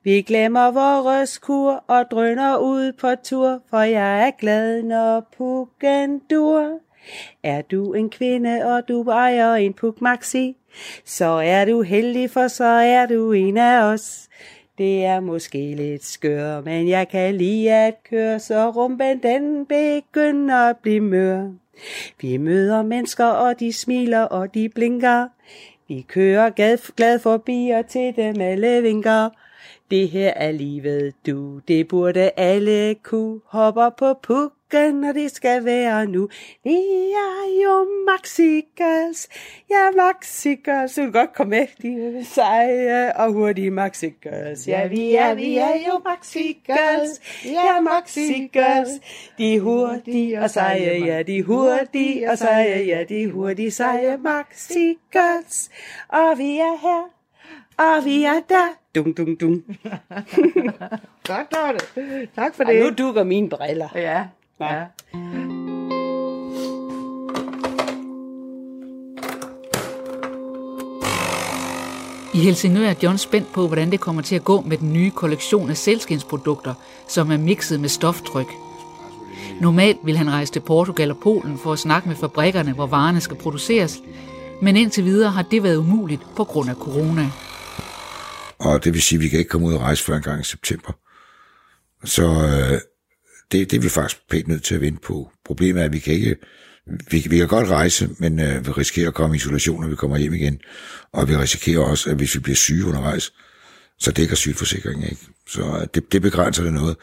[0.04, 6.20] Vi glemmer vores kur og drøner ud på tur, for jeg er glad, når pukken
[6.20, 6.80] dur.
[7.44, 10.56] Er du en kvinde, og du ejer en puk maxi,
[11.06, 14.30] så er du heldig, for så er du en af os.
[14.78, 20.56] Det er måske lidt skør, men jeg kan lide at køre, så rumpen den begynder
[20.56, 21.50] at blive mør.
[22.22, 25.28] Vi møder mennesker, og de smiler, og de blinker.
[25.88, 29.30] Vi kører glad, glad forbi, og til dem alle vinker.
[29.92, 31.60] Det her er livet, du.
[31.68, 33.40] Det burde alle kunne.
[33.46, 36.30] Hopper på puk, pukken, og det skal være nu.
[36.64, 36.76] Vi
[37.12, 39.28] er jo Maxikers.
[39.70, 40.94] Ja, Maxikers.
[40.94, 41.68] Du kan godt komme med.
[41.82, 44.68] De seje og hurtige Maxikers.
[44.68, 47.44] Ja, vi er, vi er jo Maxikers.
[47.46, 48.88] Ja, Maxikers.
[49.38, 51.06] De hurtige og seje.
[51.06, 52.86] Ja, de hurtige og seje.
[52.88, 55.70] Ja, de hurtige seje Maxikers.
[56.10, 57.10] Og vi er her.
[57.78, 58.68] Og vi er der.
[58.96, 59.64] Dum, dum, dum.
[61.28, 62.28] Godt, Lotte.
[62.36, 62.84] Tak for det.
[62.84, 63.90] nu dukker mine briller.
[63.96, 64.24] Ja,
[64.60, 64.84] ja.
[72.34, 75.12] I Helsingør er John spændt på, hvordan det kommer til at gå med den nye
[75.12, 76.74] kollektion af selskindsprodukter,
[77.08, 78.48] som er mixet med stoftryk.
[79.62, 83.22] Normalt vil han rejse til Portugal og Polen for at snakke med fabrikkerne, hvor varerne
[83.22, 84.00] skal produceres,
[84.62, 87.32] men indtil videre har det været umuligt på grund af corona.
[88.60, 90.42] Og det vil sige, at vi kan ikke komme ud og rejse før en gang
[90.42, 90.92] i september.
[92.04, 92.80] Så øh,
[93.52, 95.32] det, det er vi faktisk pænt nødt til at vente på.
[95.46, 96.36] Problemet er, at vi kan ikke...
[97.12, 99.96] Vi, vi kan godt rejse, men øh, vi risikerer at komme i isolation, når vi
[99.96, 100.60] kommer hjem igen.
[101.14, 103.34] Og vi risikerer også, at hvis vi bliver syge undervejs,
[104.00, 105.28] så dækker sygeforsikringen ikke.
[105.48, 106.98] Så øh, det, det begrænser det noget.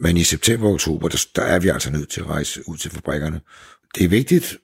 [0.00, 2.76] Men i september og oktober, der, der er vi altså nødt til at rejse ud
[2.76, 3.40] til fabrikkerne.
[3.94, 4.56] Det er vigtigt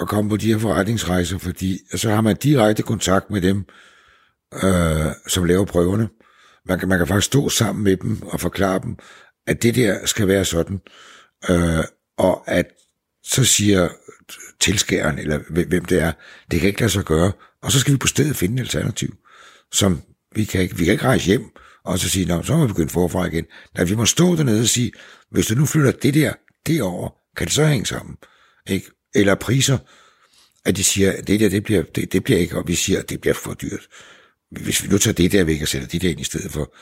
[0.00, 3.64] at komme på de her forretningsrejser, fordi øh, så har man direkte kontakt med dem,
[4.64, 6.08] øh, som laver prøverne.
[6.68, 8.96] Man kan, man kan faktisk stå sammen med dem og forklare dem,
[9.46, 10.80] at det der skal være sådan,
[11.50, 11.84] øh,
[12.16, 12.66] og at
[13.24, 13.88] så siger
[14.60, 16.12] tilskæren, eller hvem det er,
[16.50, 17.32] det kan ikke lade sig gøre,
[17.62, 19.16] og så skal vi på stedet finde et alternativ,
[19.72, 20.02] som
[20.34, 21.44] vi kan ikke, vi kan ikke rejse hjem,
[21.84, 23.44] og så sige, Nå, så må vi begynde forfra igen.
[23.74, 24.92] Nej, vi må stå dernede og sige,
[25.30, 26.32] hvis du nu flytter det der,
[26.66, 28.16] det over, kan det så hænge sammen?
[28.68, 28.90] Ikke?
[29.14, 29.78] Eller priser,
[30.64, 33.10] at de siger, det der, det bliver, det, det bliver ikke, og vi siger, at
[33.10, 33.88] det bliver for dyrt
[34.50, 36.74] hvis vi nu tager det der væk og sætter det der ind i stedet for,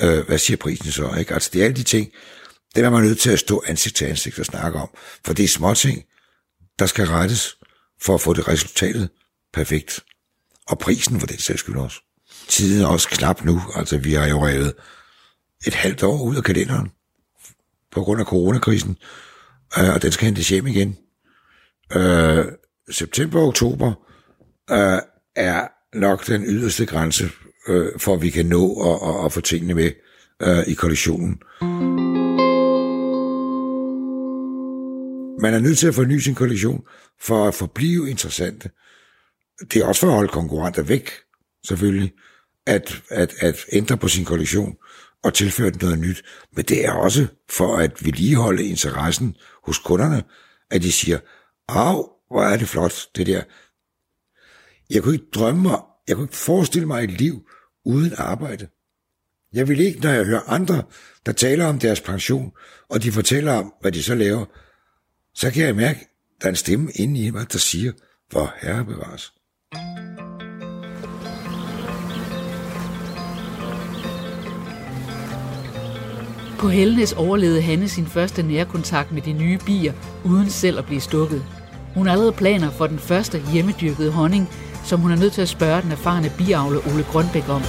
[0.00, 1.14] øh, hvad siger prisen så?
[1.18, 1.34] Ikke?
[1.34, 2.12] Altså det er alle de ting,
[2.74, 4.88] det er man nødt til at stå ansigt til ansigt og snakke om.
[5.24, 6.04] For det er små ting,
[6.78, 7.56] der skal rettes
[8.02, 9.10] for at få det resultatet
[9.52, 10.00] perfekt.
[10.68, 12.00] Og prisen for den sags skyld også.
[12.48, 13.62] Tiden er også knap nu.
[13.74, 14.74] Altså vi har jo revet
[15.66, 16.90] et halvt år ud af kalenderen
[17.90, 18.96] på grund af coronakrisen.
[19.78, 20.98] Øh, og den skal hentes hjem igen.
[21.96, 22.44] Øh,
[22.90, 23.92] september og oktober
[24.70, 24.98] øh,
[25.36, 25.68] er
[25.98, 27.30] nok den yderste grænse,
[27.68, 29.90] øh, for at vi kan nå at, at, at få tingene med
[30.42, 31.42] øh, i kollektionen.
[35.40, 36.84] Man er nødt til at forny sin kollektion
[37.20, 38.70] for at forblive interessante.
[39.72, 41.10] Det er også for at holde konkurrenter væk,
[41.66, 42.12] selvfølgelig,
[42.66, 44.76] at, at, at ændre på sin kollektion
[45.24, 46.22] og tilføre den noget nyt.
[46.52, 50.22] Men det er også for at vedligeholde interessen hos kunderne,
[50.70, 51.18] at de siger,
[51.68, 51.94] af,
[52.30, 53.42] hvor er det flot, det der.
[54.90, 55.78] Jeg kunne ikke drømme mig
[56.08, 57.48] jeg kunne ikke forestille mig et liv
[57.84, 58.68] uden arbejde.
[59.52, 60.82] Jeg vil ikke, når jeg hører andre,
[61.26, 62.52] der taler om deres pension,
[62.88, 64.44] og de fortæller om, hvad de så laver,
[65.34, 66.06] så kan jeg mærke, at
[66.40, 67.92] der er en stemme inde i mig, der siger,
[68.30, 69.32] hvor herre bevares.
[76.58, 79.92] På Helnes overlevede Hanne sin første nærkontakt med de nye bier,
[80.24, 81.44] uden selv at blive stukket.
[81.94, 84.48] Hun har allerede planer for den første hjemmedyrkede honning,
[84.84, 87.62] som hun er nødt til at spørge den erfarne biavle Ole Grønbæk om.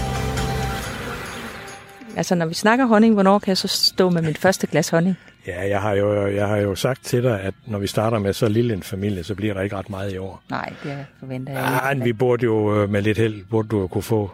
[2.18, 5.18] Altså, når vi snakker honning, hvornår kan jeg så stå med mit første glas honning?
[5.48, 8.34] Ja, jeg har, jo, jeg har jo sagt til dig, at når vi starter med
[8.34, 10.44] så lille en familie, så bliver der ikke ret meget i år.
[10.50, 12.04] Nej, det forventer jeg ja, ikke.
[12.04, 14.32] vi burde jo øh, med lidt held, burde du jo kunne få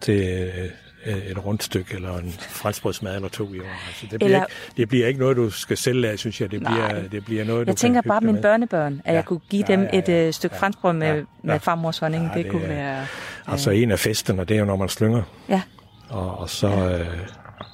[0.00, 0.70] til øh,
[1.06, 3.64] et rundstykke eller en franskbrødsmad eller to i år.
[3.86, 6.50] Altså, det, bliver Eller- ikke, det bliver ikke noget, du skal sælge af, synes jeg.
[6.50, 9.16] Det bliver, det bliver noget, du Jeg tænker bare dig mine børnebørn, at Ja.
[9.16, 10.26] jeg kunne give Ja, dem ja, et ja.
[10.26, 10.60] øh, stykke Ja.
[10.60, 11.14] franskbrød med, Ja.
[11.42, 11.56] med Ja.
[11.56, 12.24] farmors honning.
[12.32, 13.06] Ja, det, det kunne være...
[13.46, 15.62] Altså en af festerne, det er jo, når man slynger, Ja,
[16.08, 17.06] og, og så øh,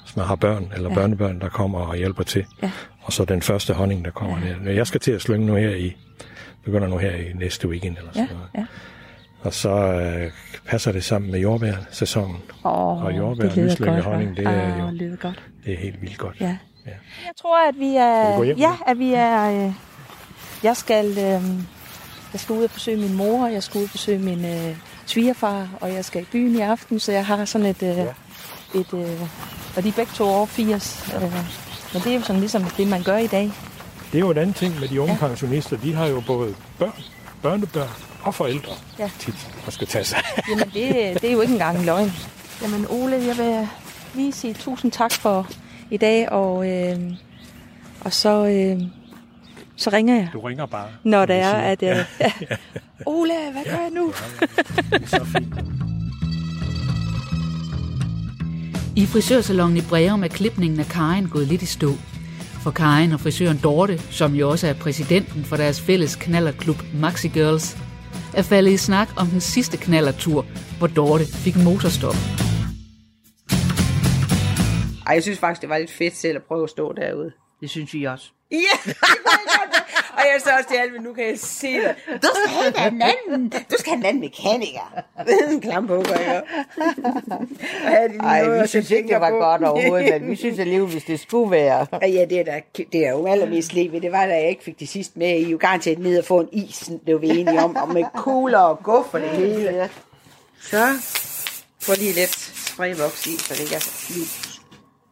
[0.03, 0.95] hvis man har børn eller Ja.
[0.95, 2.45] børnebørn, der kommer og hjælper til.
[2.63, 2.71] Ja.
[3.01, 4.53] Og så den første honning, der kommer ja.
[4.65, 4.71] der.
[4.71, 5.95] Jeg skal til at slynge nu her i,
[6.65, 8.47] begynder nu her i næste weekend eller sådan ja, noget.
[8.57, 8.65] ja.
[9.43, 10.31] Og så øh,
[10.65, 12.37] passer det sammen med jordbærsæsonen.
[12.65, 15.43] Åh, Og jordbær det og godt, honning, det er Åh, jo- det lyder godt.
[15.65, 16.35] Det er helt vildt godt.
[16.41, 16.57] Ja.
[16.85, 16.91] Ja.
[17.25, 18.41] Jeg tror, at vi er...
[18.41, 18.53] Vi?
[18.61, 19.65] Ja, at vi er...
[19.65, 19.73] Øh,
[20.63, 21.05] jeg skal...
[21.09, 21.41] Øh,
[22.33, 24.75] Jeg skal ud og besøge min mor, jeg skal ud og besøge min øh,
[25.05, 27.83] svigerfar, og jeg skal i byen i aften, så jeg har sådan et...
[27.83, 28.05] Øh, ja.
[28.75, 29.21] et øh,
[29.77, 31.13] og de er begge to over 80.
[31.15, 31.21] Øh,
[31.93, 33.51] men det er jo sådan ligesom det, man gør i dag.
[34.11, 35.27] Det er jo en anden ting med de unge ja.
[35.27, 35.77] pensionister.
[35.77, 36.93] De har jo både børn,
[37.41, 37.89] børnebørn
[38.23, 39.09] og forældre ja.
[39.19, 40.23] tit, og skal tage sig.
[40.49, 42.11] Jamen, det, det er jo ikke engang løgn.
[42.61, 43.67] Jamen, Ole, jeg vil
[44.13, 45.47] lige sige tusind tak for
[45.91, 46.99] i dag, og, øh,
[48.01, 48.81] og så, øh,
[49.75, 50.29] så ringer jeg.
[50.33, 50.87] Du ringer bare.
[51.03, 51.83] Når det er, at...
[51.83, 52.31] Øh, ja.
[53.05, 54.13] Ole, hvad gør jeg nu?
[54.41, 54.47] Ja,
[54.91, 54.97] ja.
[54.97, 55.53] Det er så fint.
[58.95, 61.91] I frisørsalongen i Breum er klipningen af Karin gået lidt i stå.
[62.63, 67.27] For Karin og frisøren Dorte, som jo også er præsidenten for deres fælles knallerklub Maxi
[67.27, 67.77] Girls,
[68.37, 70.45] er faldet i snak om den sidste knallertur,
[70.77, 72.15] hvor Dorte fik motorstop.
[75.07, 77.31] Ej, jeg synes faktisk, det var lidt fedt selv at prøve at stå derude.
[77.61, 78.31] Det synes vi også.
[78.51, 78.77] Ja,
[79.73, 79.82] det
[80.17, 81.95] og jeg så også til Alvin, nu kan jeg se det.
[82.23, 83.49] Du skal have en anden.
[83.49, 85.03] Du skal have en anden mekaniker.
[85.51, 86.41] en klam på, ikke?
[88.19, 91.51] Ej, vi synes ikke, det var godt overhovedet, men vi synes alligevel, hvis det skulle
[91.51, 91.87] være.
[92.01, 94.01] Ja, det er, da, det er jo allermest livet.
[94.01, 95.29] Det var da jeg ikke fik det sidste med.
[95.29, 98.03] I jo garanteret ned og få en is, det var vi enige om, og med
[98.15, 99.89] kugler og guf og det hele.
[100.61, 100.87] Så
[101.81, 102.35] får lige lidt
[102.73, 103.89] sprayvoks i, så det ikke er så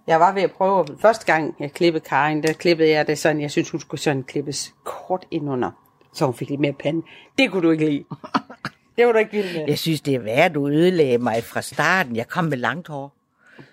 [0.08, 3.42] jeg var ved at prøve, første gang jeg klippede Karin, der klippede jeg det sådan,
[3.42, 5.72] jeg synes, hun skulle sådan klippes kort indunder,
[6.14, 7.02] så hun fik lidt mere pande.
[7.38, 8.04] Det kunne du ikke lide.
[8.98, 9.66] Det var du ikke vild med.
[9.68, 12.16] Jeg synes, det er værd, at du ødelagde mig fra starten.
[12.16, 13.14] Jeg kom med langt hår.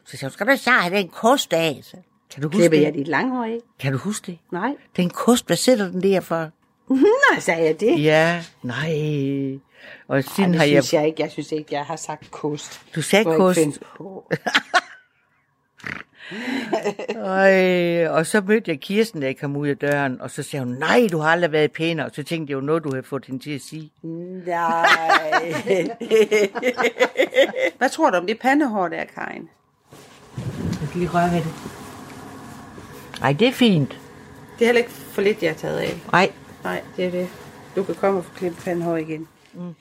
[0.05, 1.81] Så jeg skal du så have den kost af?
[1.83, 1.97] Så.
[2.35, 2.85] Kan du huske Klipper det?
[2.85, 3.59] jeg dit langhår i?
[3.81, 4.39] Kan du huske det?
[4.53, 4.75] Nej.
[4.97, 6.51] Den kost, hvad sætter den der for?
[7.33, 8.03] Nej, sagde jeg det?
[8.03, 9.59] Ja, nej.
[10.09, 11.01] Og siden Ej, det har synes jeg...
[11.01, 11.23] jeg ikke.
[11.23, 12.81] Jeg synes ikke, jeg har sagt kost.
[12.95, 13.59] Du sagde kost?
[13.59, 13.67] Ej,
[18.11, 20.75] og så mødte jeg Kirsten, da jeg kom ud af døren, og så sagde hun,
[20.75, 22.07] nej, du har aldrig været pænere.
[22.07, 23.91] Og så tænkte jeg jo noget, du havde fået hende til at sige.
[24.47, 24.87] Nej.
[27.79, 29.49] Hvad tror du om det pandehår der, Karin?
[30.81, 31.55] Jeg kan lige røre ved det.
[33.21, 33.99] Nej, det er fint.
[34.59, 36.01] Det er heller ikke for lidt, jeg har taget af.
[36.13, 36.33] Nej.
[36.65, 37.29] Nej, det er det.
[37.77, 39.29] Du kan komme og få klippet pandehår igen.
[39.55, 39.75] Mm.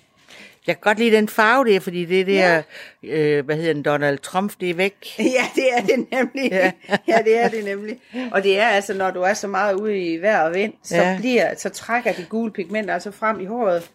[0.68, 2.62] Jeg kan godt lide den farve der, fordi det der,
[3.04, 3.38] ja.
[3.38, 4.94] øh, hvad hedder den, Donald Trump, det er væk.
[5.20, 6.52] Ja, det er det nemlig.
[6.52, 6.72] Ja.
[7.08, 7.98] ja, det er det nemlig.
[8.32, 10.96] Og det er altså, når du er så meget ude i vejr og vind, så,
[10.96, 11.18] ja.
[11.20, 13.90] bliver, så trækker de gule pigmenter altså frem i håret.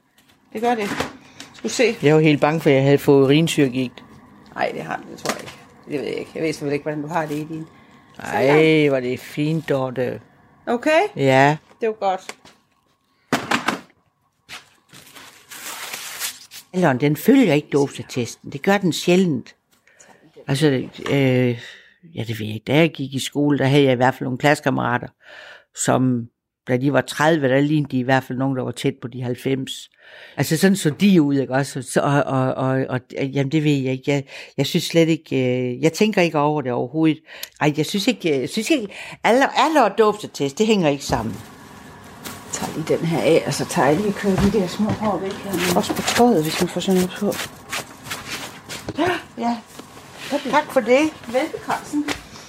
[0.52, 0.88] Det gør det.
[1.54, 1.96] Skal se.
[2.02, 4.04] Jeg var helt bange for, at jeg havde fået urinsyrgigt.
[4.54, 5.52] Nej, det har det tror jeg ikke.
[5.88, 6.30] Det ved jeg ikke.
[6.34, 7.66] Jeg ved simpelthen ikke, hvordan du har det i din.
[8.22, 10.20] Nej, var det fint, Dorte.
[10.66, 11.00] Okay?
[11.16, 11.56] Ja.
[11.80, 12.34] Det var godt.
[16.72, 18.52] Alderen, den følger ikke dosetesten.
[18.52, 19.54] Det gør den sjældent.
[20.48, 20.66] Altså,
[21.12, 21.60] øh,
[22.14, 22.64] ja, det ved jeg ikke.
[22.66, 25.08] Da jeg gik i skole, der havde jeg i hvert fald nogle klassekammerater,
[25.84, 26.26] som,
[26.68, 29.08] da de var 30, der lignede de i hvert fald nogen, der var tæt på
[29.08, 29.90] de 90.
[30.36, 31.82] Altså sådan så de ud, ikke også?
[31.82, 34.10] Så, og, og, og, og, jamen det ved jeg ikke.
[34.10, 34.24] Jeg,
[34.56, 37.18] jeg synes slet ikke, øh, jeg tænker ikke over det overhovedet.
[37.60, 38.88] Ej, jeg synes ikke, jeg synes ikke,
[39.24, 41.34] alle, alle og dåbsetest, det hænger ikke sammen
[42.53, 45.18] tager lige den her af, og så tager jeg lige kører de der små hår
[45.18, 45.76] væk her.
[45.76, 47.32] Også på tøjet, hvis man får sådan noget på.
[48.98, 49.57] Ja, ja.
[50.50, 51.03] Tak for det.
[51.26, 52.05] Velbekomme.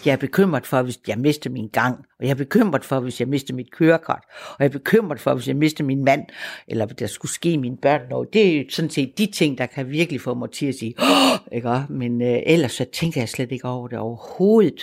[0.06, 3.20] Jeg er bekymret for, hvis jeg mister min gang, og jeg er bekymret for, hvis
[3.20, 6.26] jeg mister mit kørekort, og jeg er bekymret for, hvis jeg mister min mand,
[6.68, 8.34] eller der skulle ske mine børn noget.
[8.34, 11.40] Det er sådan set de ting, der kan virkelig få mig til at sige, oh!
[11.52, 11.86] ikke?
[11.90, 14.80] men øh, ellers så tænker jeg slet ikke over det overhovedet.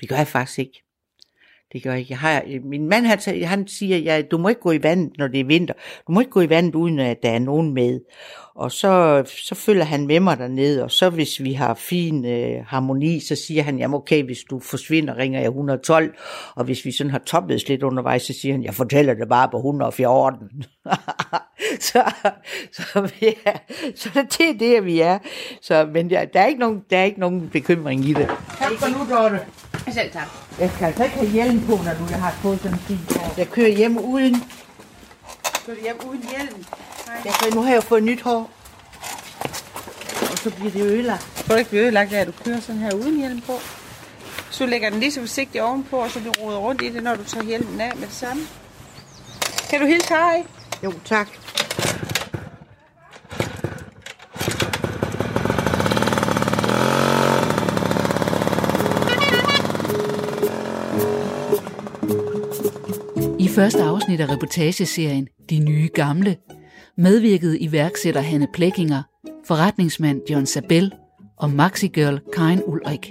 [0.00, 0.83] Det gør jeg faktisk ikke.
[1.74, 2.12] Det gør jeg ikke.
[2.12, 5.18] Jeg har, øh, min mand han, han siger, ja, du må ikke gå i vandet,
[5.18, 5.74] når det er vinter.
[6.06, 8.00] Du må ikke gå i vandet, uden at der er nogen med.
[8.54, 12.64] Og så, så følger han med mig dernede, og så hvis vi har fin øh,
[12.66, 16.14] harmoni, så siger han, jamen okay, hvis du forsvinder, ringer jeg 112.
[16.54, 19.48] Og hvis vi sådan har toppet lidt undervejs, så siger han, jeg fortæller det bare
[19.48, 20.38] på 114.
[21.88, 22.12] så,
[22.72, 23.52] så, ja,
[23.94, 24.08] så
[24.38, 25.18] det er det, vi er.
[25.62, 28.26] Så, men der, der, er ikke nogen, der er ikke nogen bekymring i det.
[28.58, 29.40] Tak for nu, Dorte.
[29.92, 30.28] Selv tak.
[30.60, 33.00] Jeg skal altså ikke have hjelm på, når du har fået sådan en fin
[33.36, 34.44] Jeg kører hjem uden.
[35.66, 36.64] Kører du hjem uden hjelm?
[37.24, 38.50] Jeg kører, nu har jeg fået nyt hår.
[40.32, 41.22] Og så bliver det ødelagt.
[41.22, 43.52] Får du ikke blive ødelagt af, at du kører sådan her uden hjelm på?
[44.50, 47.14] Så lægger den lige så forsigtigt ovenpå, og så du roder rundt i det, når
[47.14, 48.42] du tager hjelmen af med det samme.
[49.70, 50.42] Kan du hilse Harry?
[50.84, 51.28] Jo, tak.
[63.54, 66.36] Første afsnit af reportageserien De Nye Gamle
[66.98, 69.02] medvirkede iværksætter Hanne Plekinger,
[69.46, 70.92] forretningsmand John Sabel
[71.36, 73.10] og maxigirl Karin Ulrik.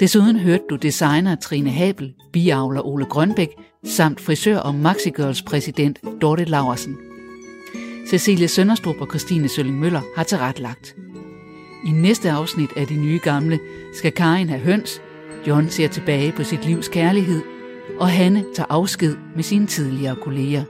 [0.00, 3.48] Desuden hørte du designer Trine Habel, biavler Ole Grønbæk
[3.84, 6.96] samt frisør og maxigirls præsident Dorte Laversen.
[8.08, 10.96] Cecilie Sønderstrup og Christine Sølling Møller har tilrettelagt.
[11.86, 13.60] I næste afsnit af De Nye Gamle
[13.94, 15.00] skal Karin have høns,
[15.46, 17.59] John ser tilbage på sit livs kærlighed,
[18.00, 20.64] og Hanne tager afsked med sine tidligere kolleger.